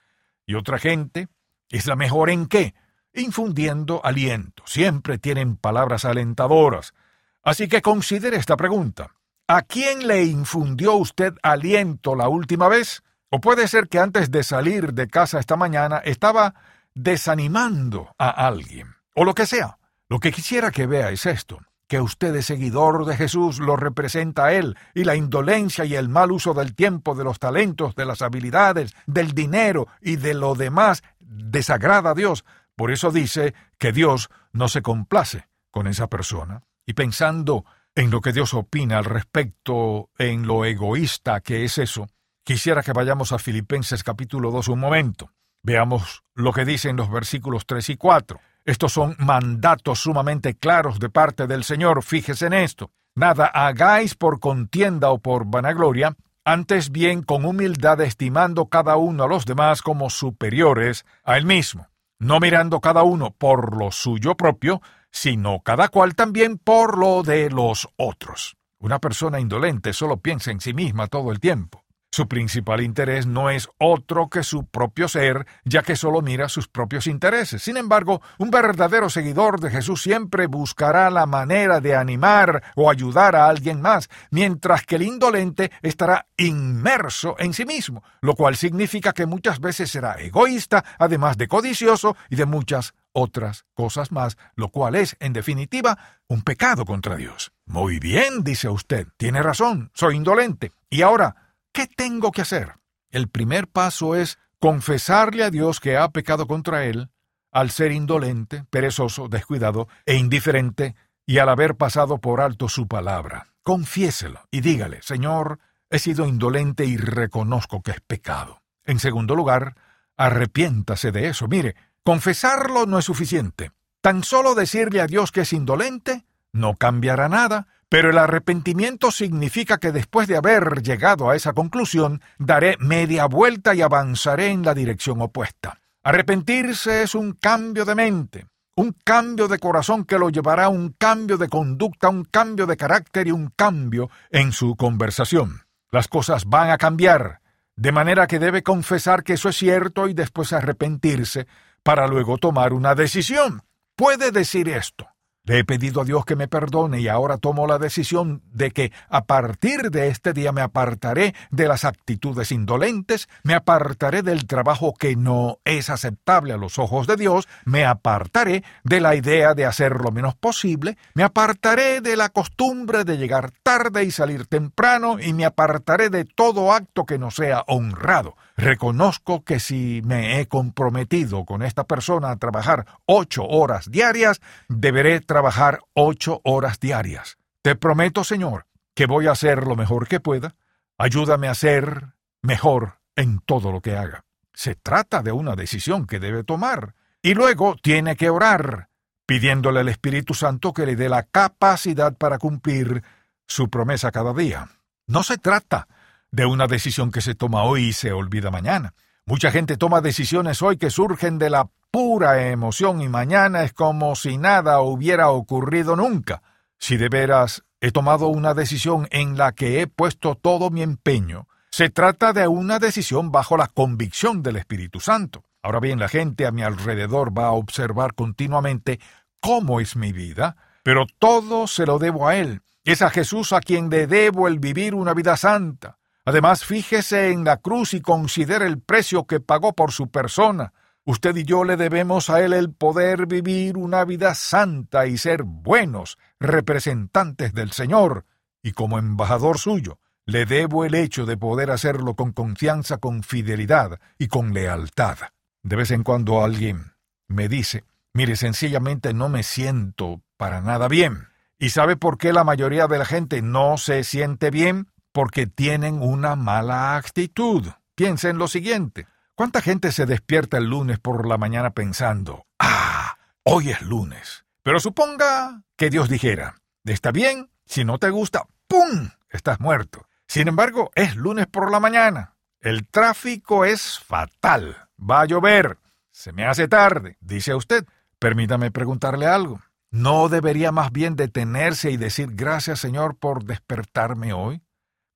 Y 0.47 0.55
otra 0.55 0.79
gente 0.79 1.27
es 1.69 1.87
la 1.87 1.97
mejor 1.97 2.31
en 2.31 2.47
qué? 2.47 2.75
Infundiendo 3.17 4.01
aliento. 4.05 4.63
Siempre 4.67 5.19
tienen 5.19 5.57
palabras 5.57 6.05
alentadoras. 6.05 6.95
Así 7.43 7.69
que 7.69 7.83
considere 7.83 8.37
esta 8.37 8.57
pregunta. 8.57 9.13
¿A 9.49 9.63
quién 9.63 10.07
le 10.07 10.25
infundió 10.25 10.95
usted 10.95 11.35
aliento 11.43 12.15
la 12.15 12.29
última 12.29 12.69
vez? 12.69 13.03
O 13.31 13.41
puede 13.41 13.69
ser 13.69 13.89
que 13.89 13.99
antes 13.99 14.31
de 14.31 14.43
salir 14.43 14.93
de 14.93 15.09
casa 15.09 15.39
esta 15.39 15.57
mañana 15.57 15.99
estaba 15.99 16.55
desanimando 16.95 18.15
a 18.19 18.31
alguien. 18.47 18.95
O 19.15 19.25
lo 19.25 19.35
que 19.35 19.47
sea. 19.47 19.79
Lo 20.09 20.21
que 20.21 20.33
quisiera 20.33 20.71
que 20.71 20.87
vea 20.87 21.11
es 21.11 21.27
esto 21.27 21.59
que 21.89 22.01
usted 22.01 22.35
es 22.35 22.47
seguidor 22.47 23.05
de 23.05 23.17
Jesús 23.17 23.59
lo 23.59 23.77
representa 23.77 24.47
a 24.47 24.53
Él, 24.53 24.77
y 24.95 25.05
la 25.05 25.15
indolencia 25.15 25.85
y 25.85 25.95
el 25.95 26.09
mal 26.09 26.33
uso 26.33 26.53
del 26.55 26.75
tiempo, 26.75 27.15
de 27.15 27.25
los 27.25 27.39
talentos, 27.39 27.95
de 27.95 28.05
las 28.05 28.23
habilidades, 28.23 28.95
del 29.07 29.33
dinero 29.33 29.87
y 30.01 30.17
de 30.17 30.35
lo 30.35 30.55
demás 30.55 31.03
desagrada 31.21 32.11
a 32.11 32.15
Dios. 32.15 32.45
Por 32.77 32.91
eso 32.91 33.11
dice 33.11 33.55
que 33.79 33.93
Dios 33.93 34.29
no 34.53 34.69
se 34.69 34.83
complace 34.83 35.49
con 35.71 35.87
esa 35.87 36.09
persona. 36.09 36.63
Y 36.87 36.93
pensando 36.93 37.65
en 37.95 38.11
lo 38.11 38.21
que 38.21 38.33
Dios 38.33 38.55
opina 38.55 38.99
al 38.99 39.07
respecto, 39.07 40.11
en 40.19 40.47
lo 40.47 40.65
egoísta 40.65 41.41
que 41.41 41.65
es 41.65 41.79
eso, 41.79 42.07
quisiera 42.45 42.83
que 42.83 42.93
vayamos 42.93 43.33
a 43.33 43.39
Filipenses 43.39 44.05
capítulo 44.05 44.51
2 44.51 44.69
un 44.69 44.81
momento. 44.81 45.33
Veamos 45.63 46.23
lo 46.35 46.53
que 46.53 46.65
dicen 46.65 46.97
los 46.97 47.11
versículos 47.11 47.67
3 47.67 47.91
y 47.91 47.97
4. 47.97 48.39
Estos 48.65 48.93
son 48.93 49.17
mandatos 49.19 50.01
sumamente 50.01 50.55
claros 50.55 50.99
de 50.99 51.09
parte 51.09 51.47
del 51.47 51.65
Señor. 51.65 52.03
Fíjese 52.03 52.47
en 52.47 52.53
esto. 52.53 52.91
Nada 53.15 53.47
hagáis 53.47 54.15
por 54.15 54.39
contienda 54.39 55.11
o 55.11 55.19
por 55.19 55.47
vanagloria, 55.47 56.15
antes 56.45 56.93
bien 56.93 57.23
con 57.23 57.47
humildad 57.47 58.01
estimando 58.03 58.67
cada 58.67 58.97
uno 58.97 59.25
a 59.25 59.29
los 59.29 59.47
demás 59.47 59.81
como 59.81 60.11
superiores 60.11 61.07
a 61.25 61.39
él 61.39 61.47
mismo, 61.47 61.89
no 62.19 62.41
mirando 62.41 62.81
cada 62.81 63.03
uno 63.03 63.31
por 63.31 63.77
lo 63.77 63.91
suyo 63.91 64.37
propio, 64.37 64.81
sino 65.11 65.61
cada 65.61 65.89
cual 65.89 66.15
también 66.15 66.59
por 66.59 66.99
lo 66.99 67.23
de 67.23 67.51
los 67.51 67.89
otros. 67.97 68.57
Una 68.79 68.99
persona 68.99 69.41
indolente 69.41 69.93
solo 69.93 70.19
piensa 70.19 70.51
en 70.51 70.61
sí 70.61 70.75
misma 70.75 71.07
todo 71.07 71.33
el 71.33 71.41
tiempo. 71.41 71.86
Su 72.13 72.29
principal 72.29 72.81
interés 72.81 73.27
no 73.27 73.51
es 73.51 73.69
otro 73.79 74.29
que 74.29 74.43
su 74.43 74.65
propio 74.65 75.09
ser, 75.09 75.47
ya 75.65 75.83
que 75.83 75.97
solo 75.97 76.23
mira 76.23 76.49
sus 76.49 76.69
propios 76.69 77.07
intereses. 77.07 77.63
Sin 77.63 77.77
embargo, 77.77 78.23
un 78.39 78.51
verdadero 78.51 79.11
seguidor 79.11 79.61
de 79.61 79.71
Jesús 79.71 80.03
siempre 80.03 80.47
buscará 80.47 81.11
la 81.11 81.27
manera 81.27 81.81
de 81.81 81.95
animar 81.95 82.63
o 82.75 82.91
ayudar 82.91 83.37
a 83.37 83.49
alguien 83.49 83.83
más, 83.83 84.09
mientras 84.31 84.85
que 84.87 84.97
el 84.97 85.03
indolente 85.03 85.71
estará 85.83 86.27
inmerso 86.37 87.37
en 87.39 87.53
sí 87.53 87.67
mismo, 87.67 88.03
lo 88.23 88.35
cual 88.35 88.57
significa 88.57 89.13
que 89.13 89.27
muchas 89.27 89.61
veces 89.61 89.91
será 89.91 90.15
egoísta, 90.15 90.85
además 90.99 91.37
de 91.37 91.49
codicioso 91.49 92.17
y 92.31 92.37
de 92.37 92.47
muchas 92.47 92.95
otras 93.13 93.65
cosas 93.75 94.13
más, 94.13 94.37
lo 94.55 94.69
cual 94.69 94.95
es, 94.95 95.17
en 95.21 95.33
definitiva, 95.33 95.99
un 96.29 96.43
pecado 96.43 96.85
contra 96.85 97.17
Dios. 97.17 97.53
Muy 97.65 97.99
bien, 97.99 98.45
dice 98.45 98.69
usted, 98.69 99.09
tiene 99.17 99.43
razón, 99.43 99.91
soy 99.95 100.17
indolente. 100.17 100.73
Y 100.91 101.03
ahora, 101.03 101.46
¿Qué 101.77 101.87
tengo 101.87 102.33
que 102.33 102.41
hacer? 102.41 102.79
El 103.11 103.29
primer 103.29 103.69
paso 103.69 104.15
es 104.15 104.39
confesarle 104.59 105.45
a 105.45 105.51
Dios 105.51 105.79
que 105.79 105.99
ha 105.99 106.09
pecado 106.09 106.47
contra 106.47 106.87
él 106.87 107.11
al 107.53 107.71
ser 107.71 107.93
indolente, 107.93 108.65
perezoso, 108.71 109.29
descuidado 109.29 109.87
e 110.07 110.17
indiferente 110.17 110.97
y 111.27 111.37
al 111.37 111.51
haber 111.51 111.77
pasado 111.77 112.17
por 112.17 112.41
alto 112.41 112.71
su 112.71 112.89
palabra. 112.89 113.53
Confiéselo 113.63 114.49
y 114.51 114.63
dígale, 114.63 115.03
Señor, 115.03 115.59
he 115.91 115.99
sido 115.99 116.27
indolente 116.27 116.87
y 116.87 116.97
reconozco 116.97 117.83
que 117.83 117.91
es 117.91 118.01
pecado. 118.01 118.63
En 118.87 118.99
segundo 118.99 119.35
lugar, 119.35 119.75
arrepiéntase 120.17 121.13
de 121.13 121.29
eso. 121.29 121.47
Mire, 121.47 121.77
confesarlo 122.03 122.87
no 122.87 122.99
es 122.99 123.05
suficiente. 123.05 123.73
Tan 124.01 124.25
solo 124.25 124.55
decirle 124.55 125.03
a 125.03 125.07
Dios 125.07 125.31
que 125.31 125.43
es 125.43 125.53
indolente 125.53 126.25
no 126.53 126.75
cambiará 126.75 127.29
nada, 127.29 127.69
pero 127.89 128.11
el 128.11 128.19
arrepentimiento 128.19 129.11
significa 129.11 129.79
que 129.79 129.93
después 129.93 130.27
de 130.29 130.37
haber 130.37 130.83
llegado 130.83 131.31
a 131.31 131.37
esa 131.37 131.53
conclusión, 131.53 132.21
daré 132.39 132.77
media 132.79 133.27
vuelta 133.27 133.75
y 133.75 133.83
avanzaré 133.83 134.49
en 134.49 134.63
la 134.63 134.75
dirección 134.75 135.21
opuesta. 135.21 135.79
Arrepentirse 136.03 137.03
es 137.03 137.15
un 137.15 137.33
cambio 137.33 137.85
de 137.85 137.95
mente, 137.95 138.47
un 138.77 138.95
cambio 139.05 139.49
de 139.49 139.59
corazón 139.59 140.05
que 140.05 140.19
lo 140.19 140.31
llevará 140.31 140.65
a 140.65 140.69
un 140.69 140.95
cambio 140.99 141.39
de 141.39 141.49
conducta, 141.49 142.09
un 142.09 142.25
cambio 142.25 142.67
de 142.67 142.77
carácter 142.77 143.29
y 143.29 143.33
un 143.33 143.53
cambio 143.57 144.11
en 144.31 144.53
su 144.53 144.77
conversación. 144.77 145.63
Las 145.91 146.09
cosas 146.09 146.45
van 146.45 146.71
a 146.71 146.79
cambiar, 146.79 147.41
de 147.77 147.93
manera 147.93 148.27
que 148.27 148.39
debe 148.39 148.63
confesar 148.63 149.23
que 149.23 149.35
eso 149.35 149.49
es 149.49 149.57
cierto 149.57 150.09
y 150.09 150.15
después 150.15 150.53
arrepentirse 150.53 151.47
para 151.83 152.07
luego 152.07 152.39
tomar 152.39 152.73
una 152.73 152.95
decisión. 152.95 153.63
Puede 153.95 154.31
decir 154.31 154.69
esto. 154.69 155.09
Le 155.47 155.61
he 155.61 155.65
pedido 155.65 156.01
a 156.01 156.05
Dios 156.05 156.25
que 156.25 156.35
me 156.35 156.49
perdone 156.49 157.01
y 157.01 157.07
ahora 157.07 157.39
tomo 157.39 157.69
la 157.69 157.79
decisión 157.79 158.43
de 158.53 158.73
que 158.73 158.91
a 159.09 159.27
partir 159.27 159.93
de 159.93 160.09
este 160.09 160.33
día 160.33 160.51
me 160.51 160.61
apartaré 160.61 161.37
de 161.53 161.69
las 161.69 161.85
actitudes 161.85 162.51
indolentes, 162.51 163.29
me 163.45 163.55
apartaré 163.55 164.23
del 164.23 164.49
trabajo 164.49 164.93
que 164.93 165.15
no 165.15 165.59
es 165.65 165.89
aceptable 165.89 166.53
a 166.53 166.57
los 166.57 166.81
ojos 166.81 167.07
de 167.07 167.15
Dios, 167.15 167.47
me 167.65 167.85
apartaré 167.85 168.65
de 168.83 169.01
la 169.01 169.15
idea 169.15 169.55
de 169.55 169.67
hacer 169.67 170.01
lo 170.01 170.11
menos 170.11 170.35
posible, 170.35 170.99
me 171.15 171.23
apartaré 171.23 172.01
de 172.01 172.17
la 172.17 172.31
costumbre 172.31 173.05
de 173.05 173.17
llegar 173.17 173.53
tarde 173.63 174.03
y 174.03 174.11
salir 174.11 174.47
temprano 174.47 175.21
y 175.21 175.33
me 175.33 175.45
apartaré 175.45 176.11
de 176.11 176.25
todo 176.25 176.73
acto 176.73 177.07
que 177.07 177.19
no 177.19 177.31
sea 177.31 177.63
honrado. 177.69 178.35
Reconozco 178.57 179.45
que 179.45 179.61
si 179.61 180.01
me 180.05 180.41
he 180.41 180.49
comprometido 180.49 181.45
con 181.45 181.63
esta 181.63 181.85
persona 181.85 182.31
a 182.31 182.37
trabajar 182.37 182.87
ocho 183.05 183.45
horas 183.47 183.91
diarias, 183.91 184.41
deberé 184.69 185.21
trabajar 185.21 185.81
ocho 185.93 186.41
horas 186.43 186.81
diarias. 186.81 187.37
Te 187.61 187.77
prometo, 187.77 188.25
Señor, 188.25 188.67
que 188.95 189.07
voy 189.07 189.27
a 189.27 189.33
hacer 189.33 189.67
lo 189.67 189.77
mejor 189.77 190.09
que 190.09 190.21
pueda. 190.21 190.55
Ayúdame 190.97 191.49
a 191.49 191.55
ser 191.55 192.15
mejor 192.41 193.01
en 193.15 193.41
todo 193.41 193.73
lo 193.73 193.83
que 193.83 193.95
haga. 193.95 194.25
Se 194.55 194.75
trata 194.75 195.23
de 195.23 195.33
una 195.33 195.55
decisión 195.55 196.07
que 196.07 196.19
debe 196.19 196.43
tomar. 196.43 196.95
Y 197.21 197.35
luego 197.35 197.77
tiene 197.77 198.17
que 198.17 198.31
orar, 198.31 198.89
pidiéndole 199.27 199.81
al 199.81 199.89
Espíritu 199.91 200.33
Santo 200.33 200.73
que 200.73 200.87
le 200.87 200.97
dé 200.97 201.11
la 201.11 201.25
capacidad 201.25 202.17
para 202.17 202.39
cumplir 202.39 203.03
su 203.47 203.69
promesa 203.69 204.11
cada 204.13 204.33
día. 204.33 204.71
No 205.07 205.23
se 205.25 205.37
trata 205.37 205.89
de 206.37 206.45
una 206.45 206.67
decisión 206.67 207.11
que 207.11 207.23
se 207.23 207.35
toma 207.35 207.63
hoy 207.63 207.87
y 207.87 207.93
se 207.95 208.13
olvida 208.13 208.51
mañana. 208.51 208.93
Mucha 209.25 209.51
gente 209.51 209.79
toma 209.79 210.03
decisiones 210.03 210.61
hoy 210.61 210.77
que 210.77 210.91
surgen 210.91 211.39
de 211.39 211.49
la 211.49 211.71
pura 211.91 212.51
emoción 212.51 213.01
y 213.01 213.09
mañana 213.09 213.63
es 213.63 213.73
como 213.73 214.15
si 214.17 214.37
nada 214.37 214.83
hubiera 214.83 215.31
ocurrido 215.31 215.97
nunca. 215.97 216.43
Si 216.79 216.99
de 216.99 217.09
veras 217.09 217.65
he 217.81 217.91
tomado 217.91 218.29
una 218.29 218.53
decisión 218.53 219.09
en 219.13 219.39
la 219.39 219.53
que 219.53 219.81
he 219.81 219.87
puesto 219.87 220.35
todo 220.35 220.69
mi 220.69 220.83
empeño, 220.83 221.49
se 221.71 221.89
trata 221.89 222.35
de 222.35 222.47
una 222.49 222.79
decisión 222.79 223.33
bajo 223.33 223.57
la 223.57 223.69
convicción 223.69 224.43
del 224.43 224.57
Espíritu 224.57 225.01
Santo. 225.01 225.43
Ahora 225.63 225.81
bien, 225.81 225.99
la 225.99 226.09
gente 226.09 226.45
a 226.45 226.53
mi 226.53 226.63
alrededor 226.63 227.37
va 227.37 227.47
a 227.47 227.53
observar 227.53 228.13
continuamente 228.13 229.01
cómo 229.41 229.81
es 229.81 229.97
mi 229.97 230.13
vida, 230.13 230.57
pero 230.83 231.07
todo 231.19 231.67
se 231.67 231.87
lo 231.87 231.99
debo 231.99 232.29
a 232.29 232.37
Él. 232.37 232.61
Es 232.85 233.01
a 233.01 233.09
Jesús 233.09 233.55
a 233.55 233.61
quien 233.61 233.89
le 233.89 234.07
debo 234.07 234.49
el 234.49 234.59
vivir 234.59 234.95
una 234.95 235.15
vida 235.15 235.39
santa. 235.39 235.97
Además, 236.27 236.65
fíjese 236.65 237.31
en 237.31 237.45
la 237.45 237.59
cruz 237.59 237.95
y 237.95 238.01
considere 238.01 238.67
el 238.67 238.81
precio 238.81 239.27
que 239.29 239.39
pagó 239.39 239.75
por 239.75 239.93
su 239.93 240.11
persona. 240.11 240.73
Usted 241.05 241.37
y 241.37 241.45
yo 241.45 241.63
le 241.63 241.77
debemos 241.77 242.31
a 242.31 242.43
Él 242.43 242.53
el 242.53 242.73
poder 242.73 243.27
vivir 243.27 243.77
una 243.77 244.05
vida 244.05 244.35
santa 244.35 245.07
y 245.07 245.19
ser 245.19 245.45
buenos 245.45 246.19
representantes 246.41 247.55
del 247.55 247.71
Señor, 247.71 248.27
y 248.61 248.73
como 248.73 248.99
embajador 248.99 249.59
suyo, 249.59 250.01
le 250.25 250.47
debo 250.47 250.85
el 250.85 250.97
hecho 250.97 251.27
de 251.27 251.37
poder 251.37 251.71
hacerlo 251.71 252.17
con 252.17 252.33
confianza, 252.33 252.99
con 252.99 253.23
fidelidad 253.23 254.01
y 254.19 254.27
con 254.27 254.53
lealtad. 254.53 255.19
De 255.63 255.77
vez 255.77 255.93
en 255.93 256.03
cuando 256.03 256.43
alguien 256.43 256.95
me 257.29 257.49
dice, 257.49 257.85
mire, 258.13 258.35
sencillamente 258.35 259.15
no 259.15 259.29
me 259.29 259.45
siento 259.45 260.23
para 260.37 260.61
nada 260.61 260.89
bien. 260.89 261.29
¿Y 261.57 261.69
sabe 261.71 261.97
por 261.97 262.19
qué 262.19 262.33
la 262.33 262.43
mayoría 262.43 262.89
de 262.89 262.99
la 262.99 263.05
gente 263.05 263.43
no 263.43 263.79
se 263.79 264.03
siente 264.03 264.51
bien? 264.51 264.89
Porque 265.17 265.47
tienen 265.47 266.03
una 266.03 266.37
mala 266.37 266.95
actitud. 266.97 267.67
Piensa 267.95 268.29
en 268.29 268.37
lo 268.37 268.49
siguiente. 268.49 269.07
¿Cuánta 269.35 269.63
gente 269.63 269.91
se 269.91 270.05
despierta 270.05 270.59
el 270.59 270.67
lunes 270.67 270.99
por 270.99 271.27
la 271.27 271.39
mañana 271.39 271.71
pensando, 271.71 272.45
ah, 272.59 273.17
hoy 273.43 273.71
es 273.71 273.81
lunes? 273.81 274.45
Pero 274.63 274.79
suponga 274.79 275.63
que 275.75 275.89
Dios 275.89 276.11
dijera, 276.11 276.57
está 276.85 277.13
bien, 277.13 277.49
si 277.65 277.83
no 277.83 277.97
te 277.97 278.11
gusta, 278.11 278.47
¡pum! 278.69 279.09
estás 279.31 279.59
muerto. 279.59 280.07
Sin 280.29 280.49
embargo, 280.49 280.91
es 280.95 281.17
lunes 281.17 281.47
por 281.47 281.71
la 281.71 281.81
mañana. 281.81 282.35
El 282.61 282.87
tráfico 282.87 283.65
es 283.65 283.99
fatal. 283.99 284.77
Va 285.01 285.23
a 285.23 285.25
llover. 285.25 285.79
Se 286.11 286.31
me 286.33 286.45
hace 286.45 286.69
tarde, 286.69 287.17
dice 287.21 287.55
usted. 287.55 287.87
Permítame 288.19 288.71
preguntarle 288.71 289.25
algo. 289.25 289.63
¿No 289.91 290.29
debería 290.29 290.73
más 290.73 290.93
bien 290.93 291.17
detenerse 291.17 291.91
y 291.91 291.97
decir 291.97 292.33
gracias 292.33 292.81
Señor 292.81 293.17
por 293.17 293.45
despertarme 293.45 294.35
hoy? 294.35 294.61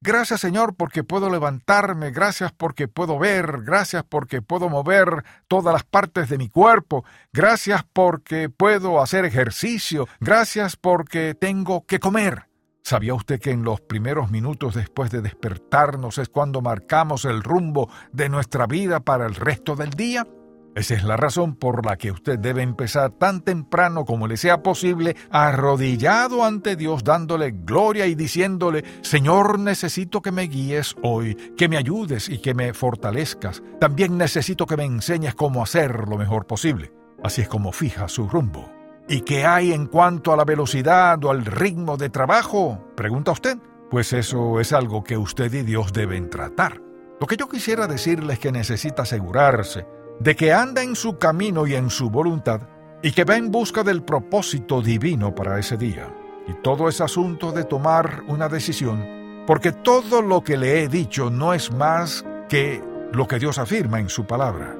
Gracias 0.02 0.40
Señor 0.40 0.76
porque 0.76 1.04
puedo 1.04 1.28
levantarme, 1.28 2.10
gracias 2.10 2.52
porque 2.52 2.88
puedo 2.88 3.18
ver, 3.18 3.60
gracias 3.62 4.02
porque 4.02 4.40
puedo 4.40 4.70
mover 4.70 5.24
todas 5.46 5.74
las 5.74 5.84
partes 5.84 6.30
de 6.30 6.38
mi 6.38 6.48
cuerpo, 6.48 7.04
gracias 7.34 7.84
porque 7.92 8.48
puedo 8.48 9.02
hacer 9.02 9.26
ejercicio, 9.26 10.08
gracias 10.18 10.76
porque 10.76 11.34
tengo 11.34 11.84
que 11.84 12.00
comer. 12.00 12.46
¿Sabía 12.82 13.12
usted 13.12 13.38
que 13.38 13.50
en 13.50 13.62
los 13.62 13.82
primeros 13.82 14.30
minutos 14.30 14.74
después 14.74 15.10
de 15.10 15.20
despertarnos 15.20 16.16
es 16.16 16.30
cuando 16.30 16.62
marcamos 16.62 17.26
el 17.26 17.42
rumbo 17.42 17.90
de 18.10 18.30
nuestra 18.30 18.66
vida 18.66 19.00
para 19.00 19.26
el 19.26 19.34
resto 19.34 19.76
del 19.76 19.90
día? 19.90 20.26
Esa 20.74 20.94
es 20.94 21.02
la 21.02 21.16
razón 21.16 21.56
por 21.56 21.84
la 21.84 21.96
que 21.96 22.12
usted 22.12 22.38
debe 22.38 22.62
empezar 22.62 23.10
tan 23.10 23.40
temprano 23.40 24.04
como 24.04 24.28
le 24.28 24.36
sea 24.36 24.62
posible, 24.62 25.16
arrodillado 25.30 26.44
ante 26.44 26.76
Dios, 26.76 27.02
dándole 27.02 27.50
gloria 27.50 28.06
y 28.06 28.14
diciéndole, 28.14 28.84
Señor, 29.02 29.58
necesito 29.58 30.22
que 30.22 30.30
me 30.30 30.42
guíes 30.42 30.94
hoy, 31.02 31.34
que 31.56 31.68
me 31.68 31.76
ayudes 31.76 32.28
y 32.28 32.38
que 32.38 32.54
me 32.54 32.72
fortalezcas. 32.72 33.62
También 33.80 34.16
necesito 34.16 34.64
que 34.64 34.76
me 34.76 34.84
enseñes 34.84 35.34
cómo 35.34 35.62
hacer 35.62 36.08
lo 36.08 36.16
mejor 36.16 36.46
posible. 36.46 36.92
Así 37.24 37.42
es 37.42 37.48
como 37.48 37.72
fija 37.72 38.06
su 38.06 38.28
rumbo. 38.28 38.70
¿Y 39.08 39.22
qué 39.22 39.44
hay 39.44 39.72
en 39.72 39.86
cuanto 39.86 40.32
a 40.32 40.36
la 40.36 40.44
velocidad 40.44 41.22
o 41.24 41.30
al 41.30 41.44
ritmo 41.44 41.96
de 41.96 42.10
trabajo? 42.10 42.92
Pregunta 42.96 43.32
usted. 43.32 43.58
Pues 43.90 44.12
eso 44.12 44.60
es 44.60 44.72
algo 44.72 45.02
que 45.02 45.16
usted 45.18 45.52
y 45.52 45.62
Dios 45.62 45.92
deben 45.92 46.30
tratar. 46.30 46.80
Lo 47.20 47.26
que 47.26 47.36
yo 47.36 47.48
quisiera 47.48 47.88
decirle 47.88 48.34
es 48.34 48.38
que 48.38 48.52
necesita 48.52 49.02
asegurarse 49.02 49.84
de 50.20 50.36
que 50.36 50.52
anda 50.52 50.82
en 50.82 50.94
su 50.94 51.18
camino 51.18 51.66
y 51.66 51.74
en 51.74 51.90
su 51.90 52.10
voluntad 52.10 52.60
y 53.02 53.12
que 53.12 53.24
va 53.24 53.36
en 53.36 53.50
busca 53.50 53.82
del 53.82 54.02
propósito 54.02 54.82
divino 54.82 55.34
para 55.34 55.58
ese 55.58 55.76
día. 55.76 56.14
Y 56.46 56.52
todo 56.62 56.88
es 56.88 57.00
asunto 57.00 57.52
de 57.52 57.64
tomar 57.64 58.22
una 58.28 58.48
decisión, 58.48 59.44
porque 59.46 59.72
todo 59.72 60.20
lo 60.20 60.42
que 60.42 60.58
le 60.58 60.82
he 60.82 60.88
dicho 60.88 61.30
no 61.30 61.54
es 61.54 61.72
más 61.72 62.24
que 62.48 62.82
lo 63.12 63.26
que 63.26 63.38
Dios 63.38 63.58
afirma 63.58 63.98
en 63.98 64.10
su 64.10 64.26
palabra. 64.26 64.76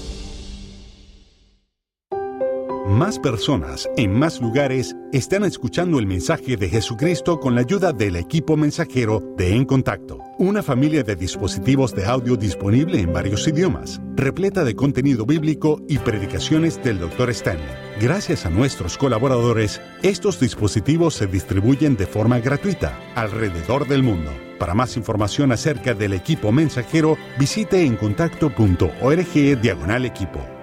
Más 3.01 3.17
personas 3.17 3.89
en 3.97 4.13
más 4.13 4.39
lugares 4.39 4.95
están 5.11 5.43
escuchando 5.43 5.97
el 5.97 6.05
mensaje 6.05 6.55
de 6.55 6.69
Jesucristo 6.69 7.39
con 7.39 7.55
la 7.55 7.61
ayuda 7.61 7.93
del 7.93 8.15
equipo 8.15 8.55
mensajero 8.55 9.23
de 9.37 9.55
En 9.55 9.65
Contacto, 9.65 10.19
una 10.37 10.61
familia 10.61 11.01
de 11.01 11.15
dispositivos 11.15 11.95
de 11.95 12.05
audio 12.05 12.35
disponible 12.35 12.99
en 12.99 13.11
varios 13.11 13.47
idiomas, 13.47 13.99
repleta 14.13 14.63
de 14.63 14.75
contenido 14.75 15.25
bíblico 15.25 15.81
y 15.89 15.97
predicaciones 15.97 16.79
del 16.83 16.99
Dr. 16.99 17.31
Stanley. 17.31 17.65
Gracias 17.99 18.45
a 18.45 18.51
nuestros 18.51 18.99
colaboradores, 18.99 19.81
estos 20.03 20.39
dispositivos 20.39 21.15
se 21.15 21.25
distribuyen 21.25 21.95
de 21.95 22.05
forma 22.05 22.37
gratuita 22.37 22.99
alrededor 23.15 23.87
del 23.87 24.03
mundo. 24.03 24.29
Para 24.59 24.75
más 24.75 24.95
información 24.95 25.51
acerca 25.51 25.95
del 25.95 26.13
equipo 26.13 26.51
mensajero, 26.51 27.17
visite 27.39 27.83
encontacto.org 27.83 29.59
diagonal 29.59 30.05
equipo. 30.05 30.60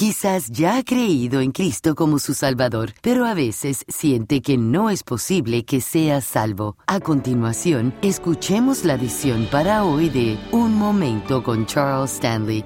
Quizás 0.00 0.48
ya 0.48 0.78
ha 0.78 0.82
creído 0.82 1.42
en 1.42 1.52
Cristo 1.52 1.94
como 1.94 2.18
su 2.18 2.32
Salvador, 2.32 2.94
pero 3.02 3.26
a 3.26 3.34
veces 3.34 3.84
siente 3.86 4.40
que 4.40 4.56
no 4.56 4.88
es 4.88 5.02
posible 5.02 5.66
que 5.66 5.82
sea 5.82 6.22
salvo. 6.22 6.78
A 6.86 7.00
continuación, 7.00 7.94
escuchemos 8.00 8.86
la 8.86 8.94
edición 8.94 9.46
para 9.52 9.84
hoy 9.84 10.08
de 10.08 10.38
Un 10.52 10.74
Momento 10.74 11.42
con 11.42 11.66
Charles 11.66 12.14
Stanley. 12.14 12.64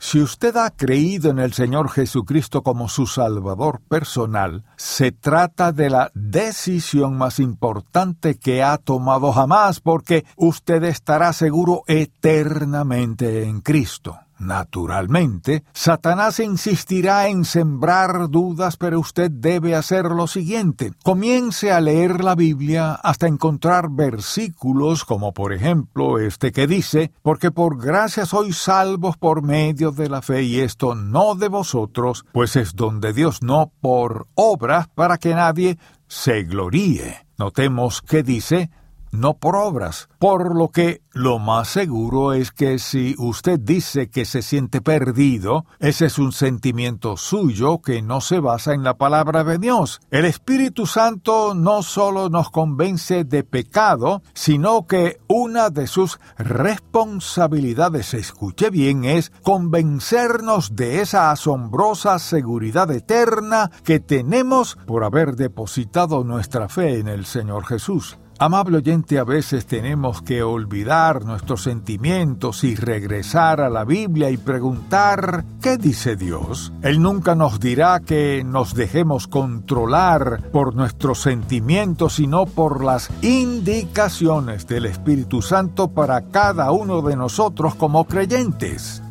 Si 0.00 0.20
usted 0.20 0.56
ha 0.56 0.70
creído 0.70 1.30
en 1.30 1.38
el 1.38 1.52
Señor 1.52 1.88
Jesucristo 1.88 2.64
como 2.64 2.88
su 2.88 3.06
Salvador 3.06 3.80
personal, 3.88 4.64
se 4.76 5.12
trata 5.12 5.70
de 5.70 5.88
la 5.88 6.10
decisión 6.14 7.16
más 7.16 7.38
importante 7.38 8.36
que 8.40 8.64
ha 8.64 8.76
tomado 8.78 9.30
jamás 9.30 9.78
porque 9.78 10.24
usted 10.34 10.82
estará 10.82 11.32
seguro 11.32 11.84
eternamente 11.86 13.44
en 13.44 13.60
Cristo. 13.60 14.18
Naturalmente, 14.38 15.64
Satanás 15.72 16.38
insistirá 16.38 17.28
en 17.28 17.44
sembrar 17.44 18.28
dudas, 18.30 18.76
pero 18.76 19.00
usted 19.00 19.30
debe 19.30 19.74
hacer 19.74 20.04
lo 20.06 20.26
siguiente. 20.26 20.92
Comience 21.02 21.72
a 21.72 21.80
leer 21.80 22.22
la 22.22 22.34
Biblia 22.34 22.94
hasta 22.94 23.26
encontrar 23.26 23.90
versículos 23.90 25.04
como 25.04 25.32
por 25.32 25.52
ejemplo 25.52 26.18
este 26.18 26.52
que 26.52 26.66
dice, 26.66 27.12
porque 27.22 27.50
por 27.50 27.82
gracia 27.82 28.26
sois 28.26 28.56
salvos 28.56 29.16
por 29.16 29.42
medio 29.42 29.90
de 29.90 30.08
la 30.08 30.22
fe 30.22 30.42
y 30.42 30.60
esto 30.60 30.94
no 30.94 31.34
de 31.34 31.48
vosotros, 31.48 32.24
pues 32.32 32.56
es 32.56 32.74
donde 32.76 33.12
Dios 33.12 33.42
no 33.42 33.72
por 33.80 34.28
obras 34.34 34.88
para 34.88 35.18
que 35.18 35.34
nadie 35.34 35.78
se 36.06 36.44
gloríe. 36.44 37.26
Notemos 37.38 38.02
que 38.02 38.22
dice, 38.22 38.70
no 39.12 39.34
por 39.38 39.56
obras, 39.56 40.08
por 40.18 40.56
lo 40.56 40.68
que 40.68 41.02
lo 41.12 41.38
más 41.38 41.68
seguro 41.68 42.32
es 42.32 42.52
que 42.52 42.78
si 42.78 43.16
usted 43.18 43.58
dice 43.58 44.08
que 44.08 44.24
se 44.24 44.40
siente 44.40 44.80
perdido, 44.80 45.66
ese 45.80 46.06
es 46.06 46.18
un 46.18 46.32
sentimiento 46.32 47.16
suyo 47.16 47.80
que 47.82 48.02
no 48.02 48.20
se 48.20 48.38
basa 48.38 48.72
en 48.72 48.84
la 48.84 48.98
palabra 48.98 49.42
de 49.42 49.58
Dios. 49.58 50.00
El 50.10 50.24
Espíritu 50.24 50.86
Santo 50.86 51.54
no 51.54 51.82
solo 51.82 52.28
nos 52.28 52.50
convence 52.50 53.24
de 53.24 53.42
pecado, 53.42 54.22
sino 54.32 54.86
que 54.86 55.18
una 55.26 55.70
de 55.70 55.86
sus 55.88 56.20
responsabilidades, 56.38 58.14
escuche 58.14 58.70
bien, 58.70 59.04
es 59.04 59.32
convencernos 59.42 60.76
de 60.76 61.00
esa 61.00 61.30
asombrosa 61.32 62.18
seguridad 62.18 62.90
eterna 62.92 63.70
que 63.82 63.98
tenemos 63.98 64.78
por 64.86 65.04
haber 65.04 65.34
depositado 65.34 66.22
nuestra 66.22 66.68
fe 66.68 66.98
en 67.00 67.08
el 67.08 67.26
Señor 67.26 67.66
Jesús. 67.66 68.18
Amable 68.40 68.76
oyente, 68.76 69.18
a 69.18 69.24
veces 69.24 69.66
tenemos 69.66 70.22
que 70.22 70.44
olvidar 70.44 71.24
nuestros 71.24 71.64
sentimientos 71.64 72.62
y 72.62 72.76
regresar 72.76 73.60
a 73.60 73.68
la 73.68 73.84
Biblia 73.84 74.30
y 74.30 74.36
preguntar 74.36 75.44
¿qué 75.60 75.76
dice 75.76 76.14
Dios? 76.14 76.72
Él 76.82 77.02
nunca 77.02 77.34
nos 77.34 77.58
dirá 77.58 77.98
que 77.98 78.44
nos 78.44 78.74
dejemos 78.74 79.26
controlar 79.26 80.50
por 80.52 80.76
nuestros 80.76 81.20
sentimientos, 81.20 82.14
sino 82.14 82.46
por 82.46 82.84
las 82.84 83.10
indicaciones 83.22 84.68
del 84.68 84.86
Espíritu 84.86 85.42
Santo 85.42 85.88
para 85.88 86.28
cada 86.28 86.70
uno 86.70 87.02
de 87.02 87.16
nosotros 87.16 87.74
como 87.74 88.04
creyentes. 88.04 89.02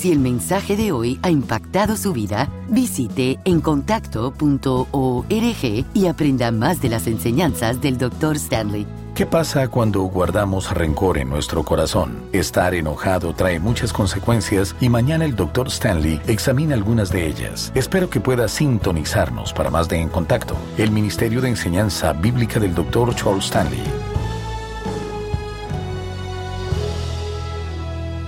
Si 0.00 0.10
el 0.10 0.18
mensaje 0.18 0.76
de 0.78 0.92
hoy 0.92 1.20
ha 1.20 1.28
impactado 1.28 1.94
su 1.94 2.14
vida, 2.14 2.48
visite 2.70 3.38
encontacto.org 3.44 5.84
y 5.92 6.06
aprenda 6.06 6.50
más 6.52 6.80
de 6.80 6.88
las 6.88 7.06
enseñanzas 7.06 7.82
del 7.82 7.98
Dr. 7.98 8.36
Stanley. 8.36 8.86
¿Qué 9.14 9.26
pasa 9.26 9.68
cuando 9.68 10.00
guardamos 10.04 10.72
rencor 10.72 11.18
en 11.18 11.28
nuestro 11.28 11.64
corazón? 11.64 12.16
Estar 12.32 12.74
enojado 12.74 13.34
trae 13.34 13.60
muchas 13.60 13.92
consecuencias 13.92 14.74
y 14.80 14.88
mañana 14.88 15.26
el 15.26 15.36
Dr. 15.36 15.68
Stanley 15.68 16.18
examina 16.26 16.74
algunas 16.74 17.10
de 17.10 17.26
ellas. 17.26 17.70
Espero 17.74 18.08
que 18.08 18.20
pueda 18.20 18.48
sintonizarnos 18.48 19.52
para 19.52 19.68
más 19.68 19.86
de 19.90 20.00
En 20.00 20.08
Contacto, 20.08 20.56
el 20.78 20.92
Ministerio 20.92 21.42
de 21.42 21.50
Enseñanza 21.50 22.14
Bíblica 22.14 22.58
del 22.58 22.74
Dr. 22.74 23.14
Charles 23.14 23.44
Stanley. 23.44 24.09